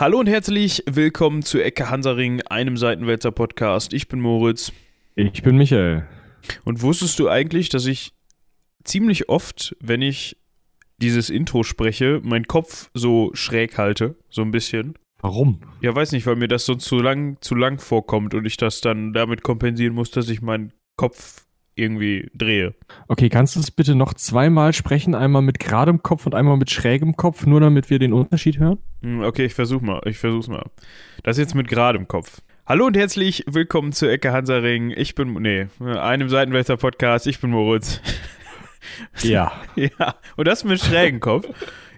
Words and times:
Hallo 0.00 0.18
und 0.18 0.28
herzlich 0.30 0.82
willkommen 0.86 1.42
zu 1.42 1.62
Ecke 1.62 1.90
Hansaring, 1.90 2.40
einem 2.46 2.78
Seitenwälzer 2.78 3.32
Podcast. 3.32 3.92
Ich 3.92 4.08
bin 4.08 4.18
Moritz. 4.18 4.72
Ich 5.14 5.42
bin 5.42 5.58
Michael. 5.58 6.08
Und 6.64 6.80
wusstest 6.80 7.18
du 7.18 7.28
eigentlich, 7.28 7.68
dass 7.68 7.84
ich 7.84 8.14
ziemlich 8.82 9.28
oft, 9.28 9.76
wenn 9.78 10.00
ich 10.00 10.38
dieses 10.96 11.28
Intro 11.28 11.64
spreche, 11.64 12.22
meinen 12.24 12.46
Kopf 12.46 12.88
so 12.94 13.30
schräg 13.34 13.76
halte, 13.76 14.16
so 14.30 14.40
ein 14.40 14.52
bisschen? 14.52 14.94
Warum? 15.20 15.60
Ja, 15.82 15.94
weiß 15.94 16.12
nicht, 16.12 16.24
weil 16.26 16.36
mir 16.36 16.48
das 16.48 16.64
so 16.64 16.76
zu 16.76 16.98
lang, 17.00 17.36
zu 17.42 17.54
lang 17.54 17.78
vorkommt 17.78 18.32
und 18.32 18.46
ich 18.46 18.56
das 18.56 18.80
dann 18.80 19.12
damit 19.12 19.42
kompensieren 19.42 19.92
muss, 19.92 20.10
dass 20.10 20.30
ich 20.30 20.40
meinen 20.40 20.72
Kopf 20.96 21.44
irgendwie 21.74 22.30
drehe. 22.34 22.74
Okay, 23.08 23.28
kannst 23.28 23.56
du 23.56 23.60
es 23.60 23.70
bitte 23.70 23.94
noch 23.94 24.14
zweimal 24.14 24.72
sprechen? 24.72 25.14
Einmal 25.14 25.42
mit 25.42 25.58
geradem 25.58 26.02
Kopf 26.02 26.26
und 26.26 26.34
einmal 26.34 26.56
mit 26.56 26.70
schrägem 26.70 27.16
Kopf, 27.16 27.46
nur 27.46 27.60
damit 27.60 27.90
wir 27.90 27.98
den 27.98 28.12
Unterschied 28.12 28.58
hören? 28.58 28.78
Hm, 29.02 29.22
Okay, 29.22 29.44
ich 29.46 29.54
versuch 29.54 29.80
mal. 29.80 30.00
Ich 30.04 30.18
versuch's 30.18 30.48
mal. 30.48 30.64
Das 31.22 31.38
jetzt 31.38 31.54
mit 31.54 31.68
geradem 31.68 32.08
Kopf. 32.08 32.40
Hallo 32.66 32.86
und 32.86 32.96
herzlich 32.96 33.44
willkommen 33.48 33.92
zu 33.92 34.06
Ecke 34.08 34.32
Hansaring. 34.32 34.92
Ich 34.96 35.14
bin, 35.14 35.32
nee, 35.34 35.66
einem 35.80 36.28
Seitenwälzer 36.28 36.76
Podcast. 36.76 37.26
Ich 37.26 37.40
bin 37.40 37.50
Moritz. 37.50 38.00
Ja. 39.22 39.52
ja, 39.76 40.14
und 40.36 40.48
das 40.48 40.64
mit 40.64 40.80
schrägem 40.80 41.20
Kopf. 41.20 41.46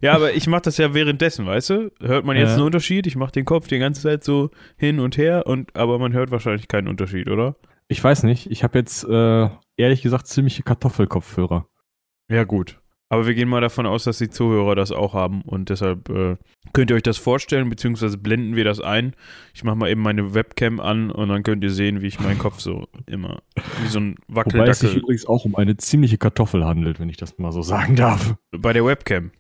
Ja, 0.01 0.15
aber 0.15 0.34
ich 0.34 0.48
mache 0.48 0.62
das 0.62 0.79
ja 0.79 0.93
währenddessen, 0.95 1.47
weißt 1.47 1.70
du? 1.70 1.93
Hört 2.01 2.25
man 2.25 2.37
jetzt 2.37 2.48
Ja. 2.51 2.55
einen 2.57 2.65
Unterschied? 2.65 3.07
Ich 3.07 3.15
mache 3.15 3.31
den 3.31 3.45
Kopf 3.45 3.69
die 3.69 3.79
ganze 3.79 4.03
Zeit 4.03 4.25
so 4.25 4.51
hin 4.77 4.98
und 4.98 5.17
her, 5.17 5.47
und 5.47 5.77
aber 5.77 6.01
man 6.01 6.12
hört 6.12 6.33
wahrscheinlich 6.33 6.67
keinen 6.67 6.89
Unterschied, 6.89 7.29
oder? 7.29 7.55
Ich 7.89 8.03
weiß 8.03 8.23
nicht. 8.23 8.51
Ich 8.51 8.65
habe 8.65 8.79
jetzt 8.79 9.05
äh, 9.05 9.49
ehrlich 9.77 10.03
gesagt 10.03 10.27
ziemliche 10.27 10.62
Kartoffelkopfhörer. 10.62 11.67
Ja, 12.29 12.45
gut. 12.45 12.81
Aber 13.12 13.27
wir 13.27 13.34
gehen 13.34 13.51
mal 13.51 13.61
davon 13.61 13.84
aus, 13.84 14.05
dass 14.05 14.17
die 14.17 14.31
Zuhörer 14.31 14.75
das 14.75 14.91
auch 14.91 15.12
haben 15.12 15.43
und 15.43 15.69
deshalb 15.69 16.09
äh, 16.09 16.39
könnt 16.73 16.89
ihr 16.91 16.97
euch 16.97 17.03
das 17.03 17.19
vorstellen, 17.19 17.69
beziehungsweise 17.69 18.17
blenden 18.17 18.56
wir 18.56 18.65
das 18.65 18.81
ein. 18.81 19.15
Ich 19.53 19.65
mache 19.65 19.77
mal 19.77 19.91
eben 19.91 20.01
meine 20.01 20.33
Webcam 20.33 20.81
an 20.81 21.11
und 21.11 21.29
dann 21.29 21.43
könnt 21.43 21.62
ihr 21.62 21.71
sehen, 21.71 22.01
wie 22.01 22.06
ich 22.06 22.21
meinen 22.21 22.39
Kopf 22.39 22.61
so 22.61 22.89
immer 23.06 23.43
wie 23.83 23.89
so 23.89 24.01
ein 24.01 24.15
Wobei 24.28 24.41
es 24.41 24.78
sich 24.78 24.89
Wackeldackel 24.95 24.99
übrigens 24.99 25.27
auch 25.27 25.45
um 25.45 25.56
eine 25.56 25.77
ziemliche 25.77 26.17
Kartoffel 26.17 26.65
handelt, 26.65 27.01
wenn 27.01 27.11
ich 27.11 27.19
das 27.19 27.37
mal 27.37 27.53
so 27.53 27.61
sagen 27.61 27.97
darf. 27.97 28.34
bei 28.51 28.73
der 28.73 28.87
Webcam. 28.87 29.31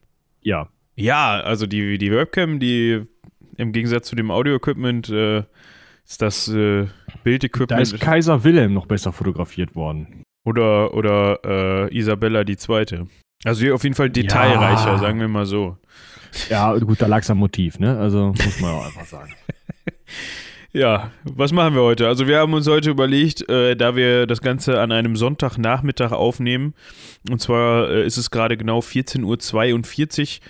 Ja. 0.42 0.68
Ja, 0.94 1.40
also 1.40 1.66
die, 1.66 1.96
die 1.96 2.12
Webcam, 2.12 2.60
die 2.60 3.06
im 3.56 3.72
Gegensatz 3.72 4.06
zu 4.06 4.16
dem 4.16 4.30
Audio-Equipment 4.30 5.08
äh, 5.08 5.44
ist 6.06 6.22
das 6.22 6.48
äh, 6.48 6.84
Da 6.84 6.90
Bildequipment 7.24 7.80
ist 7.82 8.00
Kaiser 8.00 8.44
Wilhelm 8.44 8.74
noch 8.74 8.86
besser 8.86 9.12
fotografiert 9.12 9.74
worden. 9.74 10.22
oder, 10.44 10.94
oder 10.94 11.40
äh, 11.90 11.96
Isabella 11.96 12.44
die 12.44 12.56
Zweite. 12.56 13.06
Also 13.44 13.72
auf 13.74 13.82
jeden 13.82 13.94
Fall 13.94 14.10
detailreicher, 14.10 14.92
Ja. 14.92 14.98
sagen 14.98 15.20
wir 15.20 15.28
mal 15.28 15.46
so. 15.46 15.76
Ja, 16.48 16.76
gut, 16.78 17.02
da 17.02 17.06
lag 17.06 17.20
es 17.22 17.30
am 17.30 17.38
Motiv, 17.38 17.78
ne? 17.78 17.98
Also 17.98 18.28
muss 18.28 18.60
man 18.60 18.70
auch 18.72 18.86
einfach 18.86 19.04
sagen. 19.06 19.32
Ja, 20.74 21.10
was 21.24 21.52
machen 21.52 21.74
wir 21.74 21.82
heute? 21.82 22.08
Also 22.08 22.26
wir 22.26 22.38
haben 22.38 22.54
uns 22.54 22.66
heute 22.66 22.88
überlegt, 22.88 23.46
äh, 23.50 23.76
da 23.76 23.94
wir 23.94 24.26
das 24.26 24.40
Ganze 24.40 24.80
an 24.80 24.90
einem 24.90 25.16
Sonntagnachmittag 25.16 26.12
aufnehmen, 26.12 26.72
und 27.30 27.42
zwar 27.42 27.90
äh, 27.90 28.06
ist 28.06 28.16
es 28.16 28.30
gerade 28.30 28.56
genau 28.56 28.78
14.42 28.78 30.40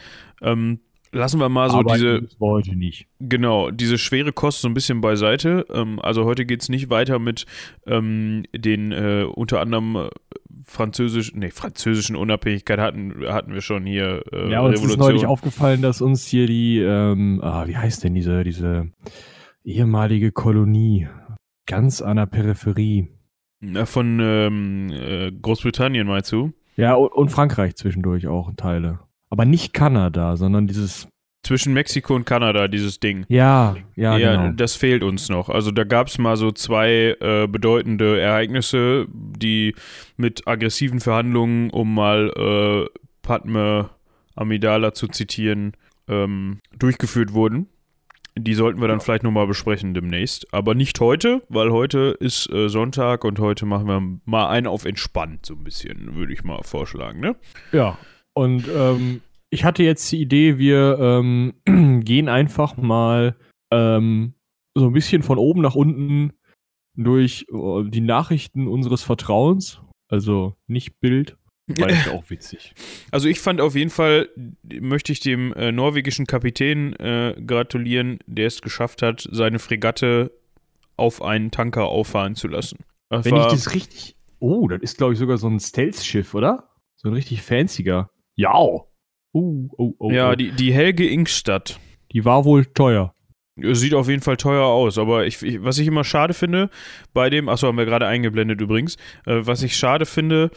Uhr, 0.41 0.49
ähm, 0.49 0.79
lassen 1.13 1.39
wir 1.41 1.49
mal 1.49 1.71
so 1.71 1.79
Aber 1.79 1.95
diese, 1.95 2.27
heute 2.41 2.77
nicht. 2.77 3.07
genau, 3.21 3.71
diese 3.71 3.99
schwere 3.99 4.33
Kost 4.33 4.63
so 4.63 4.69
ein 4.69 4.75
bisschen 4.75 5.01
beiseite. 5.01 5.67
Ähm, 5.73 6.01
also 6.01 6.25
heute 6.25 6.45
geht 6.45 6.63
es 6.63 6.69
nicht 6.69 6.91
weiter 6.91 7.19
mit 7.19 7.47
ähm, 7.87 8.45
den 8.55 8.93
äh, 8.93 9.25
unter 9.25 9.61
anderem 9.61 9.97
äh, 9.97 10.09
französisch, 10.65 11.33
nee, 11.35 11.51
französischen 11.51 12.17
Unabhängigkeit 12.17 12.79
hatten, 12.79 13.15
hatten 13.29 13.53
wir 13.53 13.61
schon 13.61 13.85
hier. 13.87 14.25
Äh, 14.33 14.51
Ja, 14.51 14.61
uns 14.61 14.83
ist 14.83 14.99
neulich 14.99 15.27
aufgefallen, 15.27 15.83
dass 15.83 16.01
uns 16.01 16.27
hier 16.27 16.47
die, 16.47 16.79
ähm, 16.79 17.41
ah, 17.43 17.67
wie 17.67 17.77
heißt 17.77 18.05
denn 18.05 18.15
diese, 18.15 18.43
diese 18.45 18.91
ehemalige 19.65 20.33
Kolonie 20.33 21.09
ganz 21.67 22.03
an 22.03 22.17
der 22.17 22.27
Peripherie. 22.27 23.09
Äh, 23.63 23.87
Von 23.87 24.19
ähm, 24.21 24.91
äh, 24.93 25.31
Großbritannien 25.31 26.07
meinst 26.07 26.33
du? 26.33 26.53
Ja, 26.77 26.95
und, 26.95 27.13
und 27.13 27.29
Frankreich 27.31 27.77
zwischendurch 27.77 28.27
auch 28.27 28.51
Teile. 28.57 29.01
Aber 29.33 29.47
nicht 29.47 29.73
Kanada, 29.73 30.37
sondern 30.37 30.67
dieses. 30.67 31.09
Zwischen 31.43 31.73
Mexiko 31.73 32.15
und 32.15 32.27
Kanada, 32.27 32.69
dieses 32.69 33.01
Ding. 33.01 33.25
Ja, 33.29 33.77
ja, 33.97 34.17
genau. 34.19 34.53
das 34.55 34.77
fehlt 34.77 35.03
uns 35.03 35.31
noch. 35.31 35.49
Also 35.49 35.71
da 35.71 35.85
gab 35.85 36.09
es 36.09 36.19
mal 36.19 36.37
so 36.37 36.53
zwei 36.53 37.17
äh, 37.19 37.49
bedeutende 37.49 38.21
Ereignisse, 38.21 39.07
die 39.11 39.75
mit 40.17 40.47
aggressiven 40.47 41.01
Verhandlungen, 41.01 41.71
um 41.71 41.95
mal 41.95 42.29
äh, 42.37 42.99
Padme 43.23 43.89
Amidala 44.37 44.93
zu 44.93 45.09
zitieren, 45.09 45.73
ähm, 46.09 46.61
durchgeführt 46.79 47.33
wurden. 47.33 47.69
Die 48.39 48.55
sollten 48.55 48.81
wir 48.81 48.89
dann 48.89 49.01
vielleicht 49.01 49.25
nochmal 49.25 49.47
besprechen 49.47 49.95
demnächst. 49.95 50.53
Aber 50.53 50.75
nicht 50.75 51.01
heute, 51.01 51.43
weil 51.49 51.73
heute 51.73 52.17
ist 52.21 52.51
äh, 52.53 52.69
Sonntag 52.69 53.25
und 53.25 53.39
heute 53.41 53.65
machen 53.65 53.89
wir 53.89 54.19
mal 54.27 54.49
einen 54.49 54.67
auf 54.67 54.85
entspannt, 54.85 55.47
so 55.47 55.55
ein 55.55 55.65
bisschen, 55.65 56.15
würde 56.15 56.35
ich 56.35 56.45
mal 56.45 56.63
vorschlagen, 56.63 57.21
ne? 57.21 57.35
Ja. 57.73 57.99
Und 58.35 58.69
ähm, 58.69 59.21
ich 59.51 59.65
hatte 59.65 59.83
jetzt 59.83 60.11
die 60.11 60.21
Idee, 60.21 60.59
wir 60.59 60.99
ähm, 60.99 61.55
gehen 62.05 62.29
einfach 62.29 62.77
mal 62.77 63.37
ähm, 63.71 64.35
so 64.75 64.87
ein 64.87 64.93
bisschen 64.93 65.23
von 65.23 65.39
oben 65.39 65.61
nach 65.61 65.75
unten 65.75 66.33
durch 66.97 67.47
äh, 67.53 67.85
die 67.89 68.01
Nachrichten 68.01 68.69
unseres 68.69 69.03
Vertrauens. 69.03 69.81
Also 70.09 70.55
nicht 70.67 71.01
Bild, 71.01 71.37
ist 71.69 72.07
ja 72.07 72.13
auch 72.13 72.29
witzig. 72.29 72.75
Also 73.11 73.29
ich 73.29 73.41
fand 73.41 73.61
auf 73.61 73.75
jeden 73.75 73.91
Fall, 73.91 74.29
möchte 74.81 75.13
ich 75.13 75.21
dem 75.21 75.53
äh, 75.53 75.71
norwegischen 75.73 76.27
Kapitän 76.27 76.95
äh, 76.95 77.35
gratulieren, 77.47 78.19
der 78.27 78.47
es 78.47 78.63
geschafft 78.63 79.03
hat, 79.03 79.29
seine 79.31 79.59
Fregatte 79.59 80.33
auf 80.97 81.21
einen 81.23 81.51
Tanker 81.51 81.87
auffahren 81.87 82.35
zu 82.35 82.49
lassen. 82.49 82.79
Das 83.11 83.25
Wenn 83.27 83.37
ich 83.37 83.43
war- 83.43 83.51
das 83.51 83.75
richtig. 83.75 84.17
Oh, 84.39 84.67
das 84.67 84.81
ist, 84.83 84.99
glaube 84.99 85.13
ich, 85.13 85.19
sogar 85.19 85.37
so 85.39 85.47
ein 85.49 85.61
Stealth-Schiff, 85.61 86.35
oder? 86.35 86.71
So 86.97 87.09
ein 87.09 87.15
richtig 87.15 87.43
fancier. 87.43 88.09
Ja. 88.37 88.55
Oh, 88.55 88.87
oh, 89.33 89.95
oh. 89.99 90.11
ja, 90.11 90.31
oh. 90.33 90.35
die, 90.35 90.53
die 90.53 90.73
Helge 90.73 91.09
Ingstadt. 91.09 91.79
die 92.13 92.25
war 92.25 92.45
wohl 92.45 92.67
teuer. 92.67 93.15
Sieht 93.57 93.93
auf 93.95 94.09
jeden 94.09 94.23
Fall 94.23 94.39
teuer 94.39 94.65
aus, 94.65 94.97
aber 94.97 95.27
ich, 95.27 95.43
ich, 95.43 95.63
was 95.63 95.79
ich 95.79 95.87
immer 95.87 96.05
schade 96.05 96.33
finde 96.33 96.71
bei 97.13 97.29
dem, 97.29 97.49
achso, 97.51 97.67
haben 97.67 97.77
wir 97.77 97.85
gerade 97.85 98.07
eingeblendet 98.07 98.61
übrigens, 98.63 98.97
äh, 99.27 99.41
was 99.43 99.63
ich 99.63 99.77
schade 99.77 100.07
finde, 100.07 100.51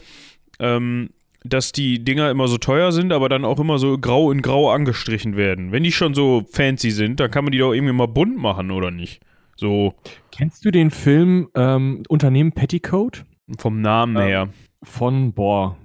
ähm, 0.58 1.10
dass 1.44 1.72
die 1.72 2.02
Dinger 2.02 2.30
immer 2.30 2.48
so 2.48 2.56
teuer 2.56 2.92
sind, 2.92 3.12
aber 3.12 3.28
dann 3.28 3.44
auch 3.44 3.60
immer 3.60 3.78
so 3.78 3.98
grau 3.98 4.32
in 4.32 4.40
grau 4.40 4.70
angestrichen 4.70 5.36
werden. 5.36 5.72
Wenn 5.72 5.82
die 5.82 5.92
schon 5.92 6.14
so 6.14 6.44
fancy 6.50 6.90
sind, 6.90 7.20
dann 7.20 7.30
kann 7.30 7.44
man 7.44 7.52
die 7.52 7.58
doch 7.58 7.72
irgendwie 7.74 7.92
mal 7.92 8.08
bunt 8.08 8.38
machen, 8.38 8.70
oder 8.70 8.90
nicht? 8.90 9.20
So 9.56 9.94
Kennst 10.32 10.64
du 10.64 10.70
den 10.70 10.90
Film 10.90 11.48
ähm, 11.54 12.02
Unternehmen 12.08 12.52
Petticoat? 12.52 13.24
vom 13.58 13.80
Namen 13.80 14.16
Ähm, 14.16 14.22
her. 14.22 14.48
Von, 14.82 15.32
boah, 15.34 15.76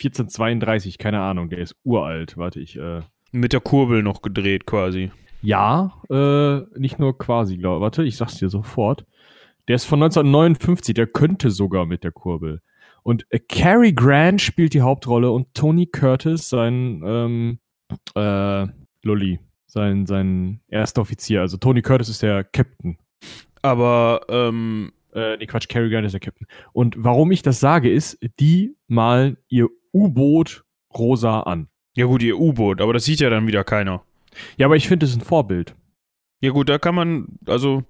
1432, 0.00 0.98
keine 0.98 1.20
Ahnung, 1.20 1.50
der 1.50 1.58
ist 1.58 1.76
uralt. 1.84 2.36
Warte, 2.36 2.60
ich, 2.60 2.76
äh. 2.76 3.00
Mit 3.32 3.52
der 3.52 3.60
Kurbel 3.60 4.02
noch 4.02 4.22
gedreht 4.22 4.66
quasi. 4.66 5.10
Ja, 5.42 5.92
äh, 6.10 6.60
nicht 6.78 6.98
nur 6.98 7.16
quasi, 7.16 7.56
glaube 7.56 7.80
Warte, 7.80 8.04
ich 8.04 8.16
sag's 8.16 8.38
dir 8.38 8.48
sofort. 8.48 9.06
Der 9.68 9.76
ist 9.76 9.84
von 9.84 10.02
1959, 10.02 10.94
der 10.94 11.06
könnte 11.06 11.50
sogar 11.50 11.86
mit 11.86 12.02
der 12.04 12.12
Kurbel. 12.12 12.60
Und 13.02 13.24
äh, 13.30 13.38
Cary 13.38 13.92
Grant 13.92 14.40
spielt 14.40 14.74
die 14.74 14.82
Hauptrolle 14.82 15.30
und 15.30 15.54
Tony 15.54 15.86
Curtis, 15.86 16.48
sein, 16.48 17.02
ähm, 17.06 17.58
äh, 18.14 18.66
Lolly, 19.02 19.38
sein, 19.66 20.06
sein 20.06 20.60
erster 20.68 21.02
Offizier. 21.02 21.40
Also 21.40 21.56
Tony 21.56 21.82
Curtis 21.82 22.08
ist 22.08 22.22
der 22.22 22.44
Captain. 22.44 22.98
Aber, 23.62 24.22
ähm, 24.28 24.92
Äh, 25.12 25.38
nee, 25.38 25.46
Quatsch, 25.46 25.68
Cary 25.68 25.90
Grant 25.90 26.06
ist 26.06 26.12
der 26.12 26.20
Captain. 26.20 26.46
Und 26.72 26.94
warum 26.96 27.32
ich 27.32 27.42
das 27.42 27.58
sage, 27.58 27.90
ist, 27.92 28.16
die 28.38 28.76
malen 28.86 29.38
ihr 29.48 29.68
U-Boot 29.92 30.64
rosa 30.96 31.40
an. 31.40 31.68
ja 31.94 32.06
gut, 32.06 32.22
ihr 32.22 32.38
U-Boot, 32.38 32.80
aber 32.80 32.92
das 32.92 33.04
sieht 33.04 33.20
ja 33.20 33.30
dann 33.30 33.46
wieder 33.46 33.64
keiner. 33.64 34.02
Ja, 34.56 34.66
aber 34.66 34.76
ich 34.76 34.88
finde, 34.88 35.04
das 35.04 35.10
ist 35.10 35.20
ein 35.20 35.24
Vorbild. 35.24 35.74
Ja 36.40 36.50
gut, 36.50 36.68
da 36.68 36.78
kann 36.78 36.94
man, 36.94 37.26
also 37.46 37.82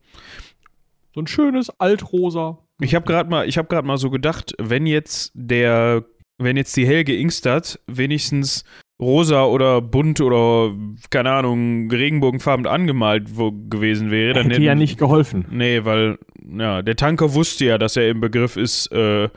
So 1.15 1.21
ein 1.21 1.27
schönes 1.27 1.71
Altrosa. 1.79 2.59
Ich 2.81 2.95
habe 2.95 3.07
gerade 3.07 3.29
mal, 3.29 3.49
ich 3.49 3.59
habe 3.59 3.69
gerade 3.69 3.87
mal 3.87 3.99
so 3.99 4.11
gedacht, 4.11 4.55
wenn 4.59 4.87
jetzt 4.87 5.33
der, 5.35 6.05
wenn 6.39 6.57
jetzt 6.57 6.77
die 6.77 6.87
Helge 6.87 7.15
Ingstadt 7.17 7.79
wenigstens 7.87 8.65
rosa 8.99 9.45
oder 9.45 9.81
bunt 9.81 10.21
oder 10.21 10.75
keine 11.11 11.31
Ahnung 11.33 11.91
regenbogenfarben 11.91 12.67
angemalt 12.67 13.37
wo, 13.37 13.51
gewesen 13.53 14.11
wäre, 14.11 14.35
dann 14.35 14.51
Hätte 14.51 14.63
ja 14.63 14.75
nicht 14.75 14.99
geholfen, 14.99 15.47
Nee, 15.51 15.85
weil 15.85 16.19
ja, 16.59 16.83
der 16.83 16.97
Tanker 16.97 17.35
wusste 17.35 17.67
ja, 17.67 17.79
dass 17.79 17.97
er 17.97 18.09
im 18.09 18.21
Begriff 18.21 18.57
ist, 18.57 18.91
äh, 18.93 19.29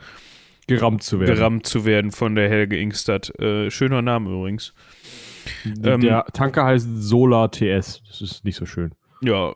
gerammt 0.66 1.02
zu 1.02 1.20
werden. 1.20 1.34
gerammt 1.34 1.66
zu 1.66 1.84
werden 1.84 2.10
von 2.10 2.34
der 2.34 2.48
Helge 2.48 2.78
Ingstadt. 2.78 3.38
Äh, 3.38 3.70
schöner 3.70 4.02
Name 4.02 4.30
übrigens. 4.30 4.74
Der 5.64 5.94
Ähm, 5.94 6.22
Tanker 6.32 6.64
heißt 6.64 6.86
Solar 7.02 7.50
TS. 7.50 8.02
Das 8.06 8.20
ist 8.22 8.44
nicht 8.44 8.56
so 8.56 8.66
schön. 8.66 8.92
Ja, 9.22 9.54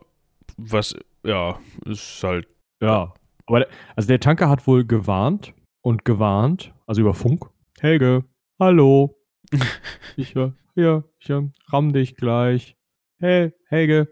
was, 0.57 0.95
ja, 1.23 1.59
ist 1.85 2.23
halt. 2.23 2.47
Ja. 2.81 3.13
Aber 3.47 3.59
der, 3.59 3.69
also 3.95 4.07
der 4.07 4.19
Tanker 4.19 4.49
hat 4.49 4.67
wohl 4.67 4.85
gewarnt 4.85 5.53
und 5.81 6.05
gewarnt, 6.05 6.73
also 6.85 7.01
über 7.01 7.13
Funk. 7.13 7.45
Helge, 7.79 8.23
hallo. 8.59 9.15
ich, 10.15 10.35
äh, 10.35 10.51
ja, 10.75 11.03
ich 11.19 11.29
äh, 11.29 11.41
ramm 11.71 11.93
dich 11.93 12.15
gleich. 12.15 12.75
hey, 13.19 13.51
Helge. 13.67 14.07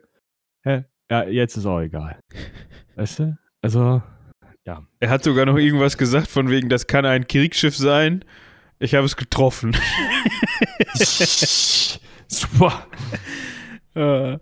Hä? 0.64 0.86
Ja, 1.12 1.24
jetzt 1.26 1.56
ist 1.56 1.66
auch 1.66 1.80
egal. 1.82 2.20
Weißt 2.96 3.20
du? 3.20 3.38
Also, 3.62 4.02
ja. 4.68 4.84
Er 5.00 5.10
hat 5.10 5.24
sogar 5.24 5.46
noch 5.46 5.58
irgendwas 5.58 5.98
gesagt 5.98 6.28
von 6.28 6.50
wegen, 6.50 6.69
das 6.69 6.86
kann 6.88 7.06
ein 7.06 7.28
Kriegsschiff 7.28 7.75
sein. 7.75 8.24
Ich 8.80 8.94
habe 8.94 9.06
es 9.06 9.16
getroffen. 9.16 9.75
Super. 12.28 12.86
Äh, 13.96 14.38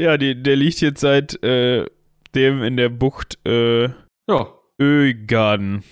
ja, 0.00 0.16
die, 0.18 0.40
der 0.40 0.56
liegt 0.56 0.80
jetzt 0.80 1.00
seit 1.00 1.42
äh, 1.42 1.86
dem 2.34 2.62
in 2.62 2.76
der 2.76 2.90
Bucht 2.90 3.38
äh, 3.46 3.84
Ja. 4.28 4.54
Ögarden. 4.80 5.82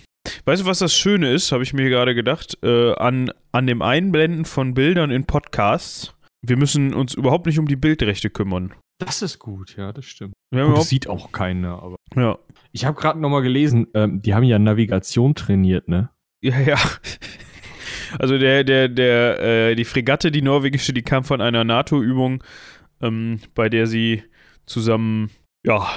Weißt 0.45 0.63
du, 0.63 0.67
was 0.67 0.79
das 0.81 0.95
Schöne 0.95 1.33
ist, 1.33 1.51
habe 1.51 1.63
ich 1.63 1.73
mir 1.73 1.89
gerade 1.89 2.15
gedacht, 2.15 2.59
äh, 2.63 2.93
an, 2.95 3.33
an 3.53 3.67
dem 3.67 3.83
Einblenden 3.83 4.45
von 4.45 4.75
Bildern 4.75 5.11
in 5.11 5.25
Podcasts. 5.25 6.15
Wir 6.43 6.57
müssen 6.57 6.95
uns 6.95 7.15
überhaupt 7.15 7.47
nicht 7.47 7.59
um 7.59 7.67
die 7.67 7.77
Bildrechte 7.77 8.31
kümmern. 8.31 8.75
Das 8.99 9.23
ist 9.23 9.39
gut, 9.39 9.77
ja, 9.77 9.93
das 9.93 10.05
stimmt. 10.05 10.35
Gut, 10.53 10.77
das 10.77 10.89
sieht 10.89 11.09
auch 11.09 11.33
keiner, 11.33 11.83
aber. 11.83 11.97
ja. 12.15 12.39
Ich 12.77 12.85
habe 12.85 13.01
gerade 13.01 13.19
nochmal 13.19 13.41
gelesen, 13.41 13.87
ähm, 13.95 14.21
die 14.21 14.35
haben 14.35 14.43
ja 14.45 14.59
Navigation 14.59 15.35
trainiert, 15.35 15.89
ne? 15.89 16.11
Ja, 16.43 16.61
ja. 16.61 16.77
Also 18.19 18.37
der, 18.37 18.65
der, 18.65 18.89
der, 18.91 19.41
äh, 19.41 19.75
die 19.75 19.87
Fregatte, 19.87 20.31
die 20.31 20.43
norwegische, 20.43 20.93
die 20.93 21.01
kam 21.01 21.25
von 21.25 21.41
einer 21.41 21.65
NATO-Übung, 21.65 22.45
ähm, 23.01 23.41
bei 23.55 23.71
der 23.71 23.87
sie 23.87 24.25
zusammen, 24.67 25.31
ja, 25.65 25.89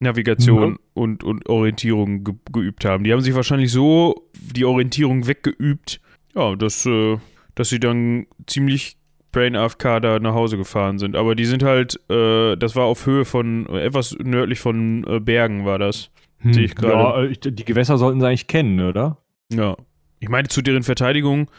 Navigation 0.00 0.70
Mhm. 0.70 0.78
und, 0.94 1.22
und 1.22 1.48
Orientierung 1.50 2.24
ge 2.24 2.34
geübt 2.50 2.86
haben. 2.86 3.04
Die 3.04 3.12
haben 3.12 3.20
sich 3.20 3.34
wahrscheinlich 3.34 3.70
so 3.70 4.30
die 4.34 4.64
Orientierung 4.64 5.26
weggeübt, 5.26 6.00
ja, 6.34 6.56
dass, 6.56 6.86
äh, 6.86 7.18
dass 7.54 7.68
sie 7.68 7.78
dann 7.78 8.26
ziemlich 8.46 8.96
Brain 9.32 9.54
AFK 9.54 10.00
da 10.00 10.18
nach 10.18 10.32
Hause 10.32 10.56
gefahren 10.56 10.98
sind. 10.98 11.14
Aber 11.14 11.34
die 11.34 11.44
sind 11.44 11.62
halt, 11.62 12.00
äh, 12.10 12.56
das 12.56 12.74
war 12.74 12.86
auf 12.86 13.04
Höhe 13.04 13.26
von, 13.26 13.66
etwas 13.66 14.16
nördlich 14.18 14.60
von 14.60 15.04
äh, 15.06 15.20
Bergen 15.20 15.66
war 15.66 15.78
das. 15.78 16.10
Sehe 16.50 16.64
ich 16.64 16.74
gerade. 16.74 16.92
Ja, 16.92 17.22
äh, 17.22 17.26
ich, 17.26 17.40
die 17.40 17.64
Gewässer 17.64 17.98
sollten 17.98 18.20
sie 18.20 18.26
eigentlich 18.26 18.46
kennen, 18.46 18.80
oder? 18.80 19.18
Ja. 19.52 19.76
Ich 20.18 20.28
meine, 20.28 20.48
zu 20.48 20.62
deren 20.62 20.82
Verteidigung, 20.82 21.50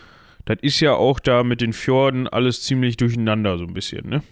das 0.46 0.58
ist 0.62 0.80
ja 0.80 0.94
auch 0.94 1.20
da 1.20 1.44
mit 1.44 1.62
den 1.62 1.74
Fjorden 1.74 2.28
alles 2.28 2.64
ziemlich 2.64 2.98
durcheinander, 2.98 3.58
so 3.58 3.66
ein 3.66 3.74
bisschen, 3.74 4.10
ne? 4.10 4.24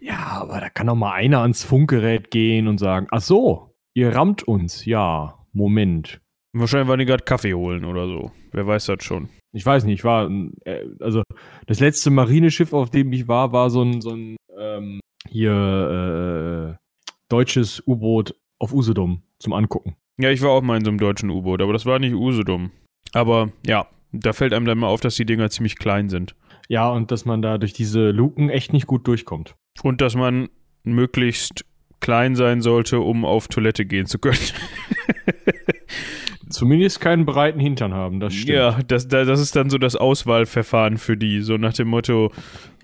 Ja, 0.00 0.40
aber 0.40 0.60
da 0.60 0.68
kann 0.68 0.88
doch 0.88 0.96
mal 0.96 1.12
einer 1.12 1.42
ans 1.42 1.62
Funkgerät 1.62 2.30
gehen 2.30 2.66
und 2.66 2.78
sagen, 2.78 3.06
ach 3.10 3.20
so, 3.20 3.74
ihr 3.94 4.14
rammt 4.14 4.42
uns. 4.42 4.84
Ja, 4.84 5.38
Moment. 5.52 6.20
Wahrscheinlich 6.52 6.88
waren 6.88 6.98
die 6.98 7.06
gerade 7.06 7.24
Kaffee 7.24 7.54
holen 7.54 7.84
oder 7.84 8.06
so. 8.06 8.32
Wer 8.50 8.66
weiß 8.66 8.86
das 8.86 9.04
schon. 9.04 9.28
Ich 9.52 9.64
weiß 9.64 9.84
nicht, 9.84 10.00
ich 10.00 10.04
war, 10.04 10.28
äh, 10.64 10.86
also 11.00 11.22
das 11.66 11.80
letzte 11.80 12.10
Marineschiff, 12.10 12.72
auf 12.72 12.90
dem 12.90 13.12
ich 13.12 13.28
war, 13.28 13.52
war 13.52 13.70
so 13.70 13.82
ein, 13.82 14.00
so 14.00 14.10
ein 14.10 14.36
ähm, 14.58 15.00
hier 15.28 16.76
äh, 16.78 17.02
deutsches 17.28 17.82
U-Boot 17.86 18.34
auf 18.58 18.72
Usedom 18.72 19.22
zum 19.42 19.52
Angucken. 19.52 19.96
Ja, 20.18 20.30
ich 20.30 20.42
war 20.42 20.50
auch 20.50 20.62
mal 20.62 20.76
in 20.78 20.84
so 20.84 20.90
einem 20.90 20.98
deutschen 20.98 21.30
U-Boot, 21.30 21.60
aber 21.62 21.72
das 21.72 21.86
war 21.86 21.98
nicht 21.98 22.14
Usedom. 22.14 22.70
Aber 23.12 23.50
ja, 23.66 23.86
da 24.12 24.32
fällt 24.32 24.52
einem 24.52 24.66
dann 24.66 24.78
mal 24.78 24.88
auf, 24.88 25.00
dass 25.00 25.16
die 25.16 25.24
Dinger 25.26 25.50
ziemlich 25.50 25.76
klein 25.76 26.08
sind. 26.08 26.34
Ja, 26.68 26.88
und 26.90 27.10
dass 27.10 27.24
man 27.24 27.42
da 27.42 27.58
durch 27.58 27.72
diese 27.72 28.10
Luken 28.10 28.48
echt 28.48 28.72
nicht 28.72 28.86
gut 28.86 29.06
durchkommt. 29.06 29.54
Und 29.82 30.00
dass 30.00 30.14
man 30.14 30.48
möglichst 30.84 31.64
klein 32.00 32.34
sein 32.36 32.60
sollte, 32.62 33.00
um 33.00 33.24
auf 33.24 33.48
Toilette 33.48 33.84
gehen 33.86 34.06
zu 34.06 34.18
können. 34.18 34.38
Zumindest 36.50 37.00
keinen 37.00 37.24
breiten 37.24 37.60
Hintern 37.60 37.94
haben, 37.94 38.20
das 38.20 38.34
stimmt. 38.34 38.56
Ja, 38.56 38.78
das, 38.86 39.08
da- 39.08 39.24
das 39.24 39.40
ist 39.40 39.56
dann 39.56 39.70
so 39.70 39.78
das 39.78 39.96
Auswahlverfahren 39.96 40.98
für 40.98 41.16
die, 41.16 41.40
so 41.40 41.56
nach 41.56 41.72
dem 41.72 41.88
Motto, 41.88 42.30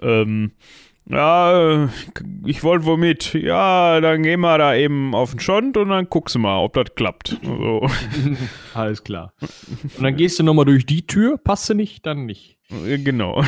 ähm, 0.01 0.53
ja, 1.11 1.85
äh, 1.85 1.89
ich 2.45 2.63
wollte 2.63 2.85
wohl 2.85 2.99
mit, 2.99 3.33
ja, 3.33 4.01
dann 4.01 4.23
gehen 4.23 4.41
wir 4.41 4.59
da 4.59 4.75
eben 4.75 5.15
auf 5.15 5.31
den 5.31 5.41
Schond 5.41 5.77
und 5.77 5.89
dann 5.89 6.09
guckst 6.09 6.35
du 6.35 6.39
mal, 6.39 6.59
ob 6.59 6.75
das 6.75 6.95
klappt. 6.95 7.39
So, 7.43 7.89
Alles 8.75 9.03
klar. 9.03 9.33
Und 9.41 10.03
dann 10.03 10.17
gehst 10.17 10.39
du 10.39 10.43
nochmal 10.43 10.67
durch 10.67 10.85
die 10.85 11.07
Tür, 11.07 11.39
passt 11.39 11.69
du 11.71 11.75
nicht, 11.75 12.05
dann 12.05 12.27
nicht. 12.27 12.59
genau. 12.69 13.43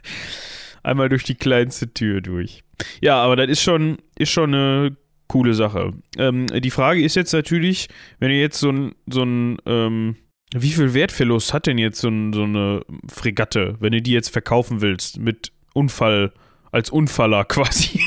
Einmal 0.82 1.08
durch 1.08 1.24
die 1.24 1.36
kleinste 1.36 1.94
Tür 1.94 2.20
durch. 2.20 2.62
Ja, 3.00 3.16
aber 3.16 3.36
das 3.36 3.48
ist 3.48 3.62
schon, 3.62 3.96
ist 4.18 4.30
schon 4.30 4.54
eine 4.54 4.96
coole 5.28 5.54
Sache. 5.54 5.94
Ähm, 6.18 6.46
die 6.46 6.70
Frage 6.70 7.02
ist 7.02 7.16
jetzt 7.16 7.32
natürlich, 7.32 7.88
wenn 8.18 8.30
ihr 8.30 8.40
jetzt 8.40 8.60
so 8.60 8.70
ein, 8.70 8.94
so 9.06 9.22
ein, 9.22 9.56
ähm, 9.64 10.16
wie 10.54 10.70
viel 10.70 10.92
Wertverlust 10.92 11.54
hat 11.54 11.66
denn 11.66 11.78
jetzt 11.78 12.00
so, 12.00 12.08
ein, 12.08 12.34
so 12.34 12.42
eine 12.42 12.82
Fregatte, 13.08 13.76
wenn 13.80 13.92
du 13.92 14.02
die 14.02 14.12
jetzt 14.12 14.28
verkaufen 14.28 14.82
willst, 14.82 15.18
mit 15.18 15.50
Unfall, 15.72 16.32
als 16.74 16.90
Unfaller 16.90 17.44
quasi? 17.44 18.00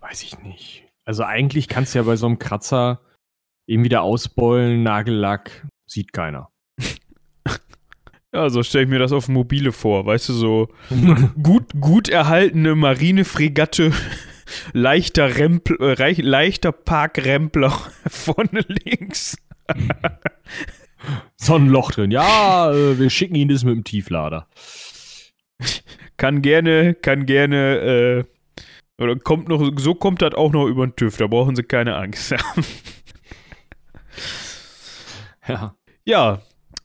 Weiß 0.00 0.22
ich 0.24 0.38
nicht. 0.40 0.84
Also 1.04 1.22
eigentlich 1.22 1.68
kannst 1.68 1.94
du 1.94 2.00
ja 2.00 2.02
bei 2.02 2.16
so 2.16 2.26
einem 2.26 2.38
Kratzer 2.38 3.00
eben 3.66 3.84
wieder 3.84 4.02
ausbeulen, 4.02 4.82
Nagellack, 4.82 5.66
sieht 5.86 6.12
keiner. 6.12 6.50
Ja, 8.34 8.50
so 8.50 8.64
stelle 8.64 8.82
ich 8.82 8.90
mir 8.90 8.98
das 8.98 9.12
auf 9.12 9.28
Mobile 9.28 9.70
vor, 9.70 10.06
weißt 10.06 10.30
du, 10.30 10.32
so 10.32 10.68
gut, 11.40 11.70
gut 11.80 12.08
erhaltene 12.08 12.74
Marinefregatte, 12.74 13.92
leichter 14.72 15.36
Rempl, 15.36 15.76
äh, 15.80 16.20
leichter 16.20 16.72
Parkrempler 16.72 17.70
vorne 18.08 18.66
links. 18.84 19.38
so 21.36 21.54
ein 21.54 21.68
Loch 21.68 21.92
drin. 21.92 22.10
Ja, 22.10 22.72
äh, 22.72 22.98
wir 22.98 23.08
schicken 23.08 23.36
Ihnen 23.36 23.52
das 23.52 23.62
mit 23.62 23.76
dem 23.76 23.84
Tieflader. 23.84 24.48
Kann 26.16 26.42
gerne, 26.42 26.94
kann 26.94 27.26
gerne, 27.26 28.26
äh, 28.98 29.02
oder 29.02 29.16
kommt 29.16 29.48
noch, 29.48 29.72
so 29.76 29.94
kommt 29.94 30.22
das 30.22 30.34
auch 30.34 30.52
noch 30.52 30.66
über 30.66 30.86
den 30.86 30.94
TÜV, 30.94 31.16
da 31.16 31.26
brauchen 31.26 31.56
sie 31.56 31.64
keine 31.64 31.96
Angst 31.96 32.32
haben. 32.32 32.64
Ja. 35.46 35.74
Ja, 36.06 36.40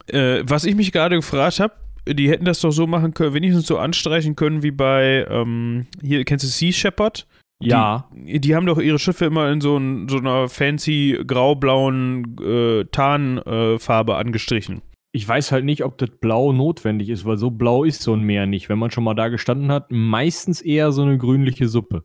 äh, 0.08 0.44
was 0.44 0.66
ich 0.66 0.76
mich 0.76 0.92
gerade 0.92 1.16
gefragt 1.16 1.60
habe, 1.60 1.74
die 2.08 2.30
hätten 2.30 2.46
das 2.46 2.62
doch 2.62 2.72
so 2.72 2.88
machen 2.88 3.14
können, 3.14 3.34
wenigstens 3.34 3.68
so 3.68 3.78
anstreichen 3.78 4.36
können 4.36 4.64
wie 4.64 4.72
bei, 4.72 5.26
ähm, 5.30 5.88
hier, 6.02 6.24
kennst 6.26 6.46
du 6.46 6.50
Sea 6.50 6.72
Shepherd? 6.72 7.28
Ja. 7.62 8.10
Die 8.14 8.56
haben 8.56 8.66
doch 8.66 8.80
ihre 8.80 9.00
Schiffe 9.00 9.26
immer 9.26 9.52
in 9.52 9.60
so, 9.60 9.78
ein, 9.78 10.08
so 10.08 10.18
einer 10.18 10.48
fancy 10.48 11.20
grau-blauen 11.28 12.38
äh, 12.42 12.86
Tarnfarbe 12.86 14.16
angestrichen. 14.16 14.82
Ich 15.12 15.28
weiß 15.28 15.52
halt 15.52 15.66
nicht, 15.66 15.84
ob 15.84 15.98
das 15.98 16.10
Blau 16.22 16.54
notwendig 16.54 17.10
ist, 17.10 17.26
weil 17.26 17.38
so 17.38 17.50
blau 17.50 17.84
ist 17.84 18.02
so 18.02 18.14
ein 18.14 18.22
Meer 18.22 18.46
nicht. 18.46 18.70
Wenn 18.70 18.78
man 18.78 18.92
schon 18.92 19.04
mal 19.04 19.16
da 19.16 19.30
gestanden 19.30 19.72
hat, 19.72 19.88
meistens 19.90 20.62
eher 20.62 20.92
so 20.92 21.02
eine 21.02 21.18
grünliche 21.18 21.68
Suppe. 21.68 22.04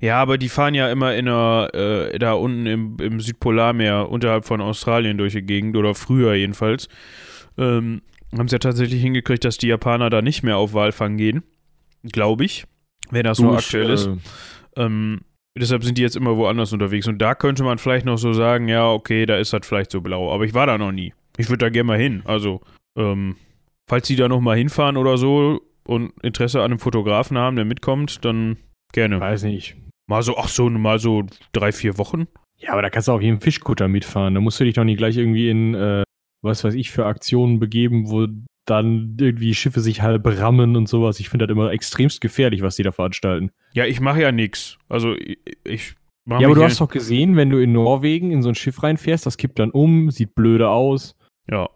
Ja, 0.00 0.20
aber 0.20 0.38
die 0.38 0.48
fahren 0.48 0.74
ja 0.74 0.90
immer 0.92 1.14
in 1.14 1.26
einer, 1.26 1.70
äh, 1.74 2.18
da 2.18 2.34
unten 2.34 2.66
im, 2.66 2.96
im 3.00 3.20
Südpolarmeer 3.20 4.08
unterhalb 4.10 4.44
von 4.44 4.60
Australien 4.60 5.18
durch 5.18 5.32
die 5.32 5.42
Gegend 5.42 5.76
oder 5.76 5.94
früher 5.94 6.34
jedenfalls. 6.34 6.88
Ähm, 7.58 8.02
haben 8.36 8.46
es 8.46 8.52
ja 8.52 8.58
tatsächlich 8.58 9.02
hingekriegt, 9.02 9.44
dass 9.44 9.58
die 9.58 9.68
Japaner 9.68 10.10
da 10.10 10.22
nicht 10.22 10.42
mehr 10.42 10.56
auf 10.56 10.74
Walfang 10.74 11.16
gehen. 11.16 11.42
Glaube 12.04 12.44
ich. 12.44 12.64
Wenn 13.10 13.24
das 13.24 13.38
Durch, 13.38 13.58
aktuell 13.58 13.90
ist. 13.90 14.06
äh, 14.06 14.16
Ähm, 14.76 15.22
deshalb 15.58 15.82
sind 15.82 15.98
die 15.98 16.02
jetzt 16.02 16.16
immer 16.16 16.36
woanders 16.36 16.72
unterwegs. 16.72 17.08
Und 17.08 17.18
da 17.18 17.34
könnte 17.34 17.64
man 17.64 17.78
vielleicht 17.78 18.06
noch 18.06 18.18
so 18.18 18.32
sagen, 18.32 18.68
ja, 18.68 18.88
okay, 18.88 19.26
da 19.26 19.36
ist 19.36 19.52
das 19.52 19.66
vielleicht 19.66 19.90
so 19.90 20.00
blau. 20.00 20.32
Aber 20.32 20.44
ich 20.44 20.54
war 20.54 20.66
da 20.66 20.78
noch 20.78 20.92
nie. 20.92 21.12
Ich 21.40 21.48
würde 21.48 21.64
da 21.64 21.70
gerne 21.70 21.86
mal 21.86 21.98
hin. 21.98 22.22
Also, 22.24 22.60
ähm, 22.96 23.36
falls 23.88 24.06
die 24.06 24.16
da 24.16 24.28
noch 24.28 24.40
mal 24.40 24.56
hinfahren 24.56 24.96
oder 24.96 25.16
so 25.16 25.60
und 25.86 26.12
Interesse 26.22 26.60
an 26.60 26.66
einem 26.66 26.78
Fotografen 26.78 27.38
haben, 27.38 27.56
der 27.56 27.64
mitkommt, 27.64 28.24
dann 28.24 28.58
gerne. 28.92 29.20
Weiß 29.20 29.42
nicht. 29.44 29.76
Mal 30.06 30.22
so, 30.22 30.36
ach 30.36 30.48
so, 30.48 30.68
mal 30.68 30.98
so 30.98 31.24
drei, 31.52 31.72
vier 31.72 31.98
Wochen. 31.98 32.26
Ja, 32.58 32.72
aber 32.72 32.82
da 32.82 32.90
kannst 32.90 33.08
du 33.08 33.12
auf 33.12 33.22
jedem 33.22 33.40
Fischkutter 33.40 33.88
mitfahren. 33.88 34.34
Da 34.34 34.40
musst 34.40 34.60
du 34.60 34.64
dich 34.64 34.74
doch 34.74 34.84
nicht 34.84 34.98
gleich 34.98 35.16
irgendwie 35.16 35.48
in, 35.48 35.74
äh, 35.74 36.02
was 36.42 36.62
weiß 36.62 36.74
ich, 36.74 36.90
für 36.90 37.06
Aktionen 37.06 37.58
begeben, 37.58 38.10
wo 38.10 38.26
dann 38.66 39.16
irgendwie 39.18 39.54
Schiffe 39.54 39.80
sich 39.80 40.02
halb 40.02 40.26
rammen 40.26 40.76
und 40.76 40.88
sowas. 40.88 41.20
Ich 41.20 41.28
finde 41.28 41.46
das 41.46 41.52
immer 41.52 41.72
extremst 41.72 42.20
gefährlich, 42.20 42.62
was 42.62 42.76
die 42.76 42.82
da 42.82 42.92
veranstalten. 42.92 43.50
Ja, 43.72 43.86
ich 43.86 44.00
mache 44.00 44.20
ja 44.20 44.30
nichts. 44.30 44.78
Also, 44.88 45.14
ich, 45.14 45.38
ich 45.64 45.94
mache 46.26 46.42
Ja, 46.42 46.48
aber 46.48 46.54
du 46.54 46.62
hast 46.62 46.80
doch 46.80 46.90
gesehen, 46.90 47.36
wenn 47.36 47.50
du 47.50 47.58
in 47.58 47.72
Norwegen 47.72 48.30
in 48.30 48.42
so 48.42 48.50
ein 48.50 48.54
Schiff 48.54 48.82
reinfährst, 48.82 49.24
das 49.24 49.38
kippt 49.38 49.58
dann 49.58 49.70
um, 49.70 50.10
sieht 50.10 50.34
blöde 50.34 50.68
aus, 50.68 51.16
Ja. 51.50 51.68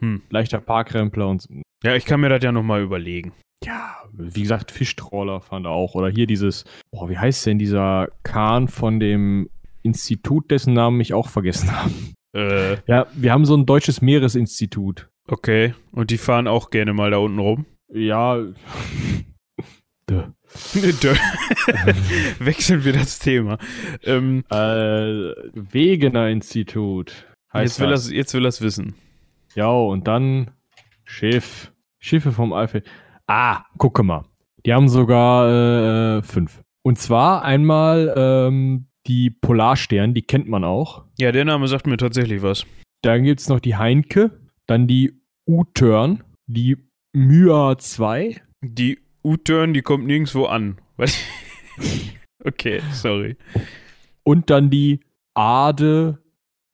Hm. 0.00 0.22
leichter 0.30 0.60
Parkrempler 0.60 1.28
und. 1.28 1.46
Ja, 1.84 1.94
ich 1.96 2.04
kann 2.04 2.20
mir 2.20 2.28
das 2.28 2.42
ja 2.42 2.52
noch 2.52 2.62
mal 2.62 2.82
überlegen. 2.82 3.32
Ja, 3.64 3.96
wie 4.12 4.42
gesagt, 4.42 4.70
Fischtrawler 4.72 5.40
fand 5.40 5.66
auch. 5.66 5.94
Oder 5.94 6.08
hier 6.10 6.26
dieses, 6.26 6.64
boah, 6.90 7.08
wie 7.08 7.16
heißt 7.18 7.46
denn 7.46 7.58
dieser 7.58 8.08
Kahn 8.24 8.66
von 8.68 8.98
dem 8.98 9.48
Institut, 9.82 10.50
dessen 10.50 10.74
Namen 10.74 11.00
ich 11.00 11.14
auch 11.14 11.28
vergessen 11.28 11.70
habe. 11.76 11.92
Äh, 12.36 12.76
Ja, 12.86 13.06
wir 13.14 13.32
haben 13.32 13.44
so 13.44 13.56
ein 13.56 13.66
deutsches 13.66 14.02
Meeresinstitut. 14.02 15.08
okay. 15.28 15.74
Und 15.92 16.10
die 16.10 16.18
fahren 16.18 16.48
auch 16.48 16.70
gerne 16.70 16.92
mal 16.92 17.10
da 17.12 17.18
unten 17.18 17.38
rum. 17.38 17.66
Ja. 17.92 18.36
Dö. 20.10 20.22
Dö. 21.02 21.14
Wechseln 22.40 22.84
wir 22.84 22.92
das 22.92 23.18
Thema. 23.18 23.58
Ähm, 24.02 24.44
äh, 24.50 24.56
Wegener 25.54 26.28
Institut. 26.28 27.26
jetzt, 27.54 27.80
will 27.80 27.88
das. 27.88 28.04
das, 28.04 28.12
jetzt 28.12 28.34
will 28.34 28.42
das 28.42 28.60
wissen. 28.60 28.94
Ja, 29.54 29.70
und 29.70 30.08
dann 30.08 30.50
Schiff. 31.04 31.72
Schiffe 31.98 32.32
vom 32.32 32.52
Eifel. 32.52 32.82
Ah, 33.26 33.64
gucke 33.78 34.02
mal. 34.02 34.24
Die 34.64 34.72
haben 34.72 34.88
sogar 34.88 36.18
äh, 36.18 36.22
fünf. 36.22 36.62
Und 36.82 36.98
zwar 36.98 37.44
einmal 37.44 38.12
ähm, 38.16 38.86
die 39.06 39.30
Polarstern, 39.30 40.14
die 40.14 40.22
kennt 40.22 40.48
man 40.48 40.64
auch. 40.64 41.04
Ja, 41.18 41.32
der 41.32 41.44
Name 41.44 41.68
sagt 41.68 41.86
mir 41.86 41.96
tatsächlich 41.96 42.42
was. 42.42 42.66
Dann 43.02 43.24
gibt 43.24 43.40
es 43.40 43.48
noch 43.48 43.60
die 43.60 43.76
Heinke, 43.76 44.40
dann 44.66 44.86
die 44.86 45.20
U-Turn, 45.46 46.22
die 46.46 46.76
Mya 47.12 47.76
2. 47.78 48.40
Die 48.62 49.00
U-Turn, 49.24 49.74
die 49.74 49.82
kommt 49.82 50.06
nirgendwo 50.06 50.46
an. 50.46 50.80
Was? 50.96 51.16
okay, 52.44 52.80
sorry. 52.92 53.36
Und 54.24 54.50
dann 54.50 54.70
die 54.70 55.00
Ade 55.34 56.22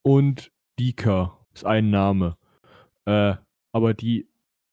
und 0.02 0.52
Dika. 0.78 1.38
Ist 1.54 1.66
ein 1.66 1.90
Name. 1.90 2.37
Äh, 3.08 3.36
aber 3.72 3.94
die, 3.94 4.28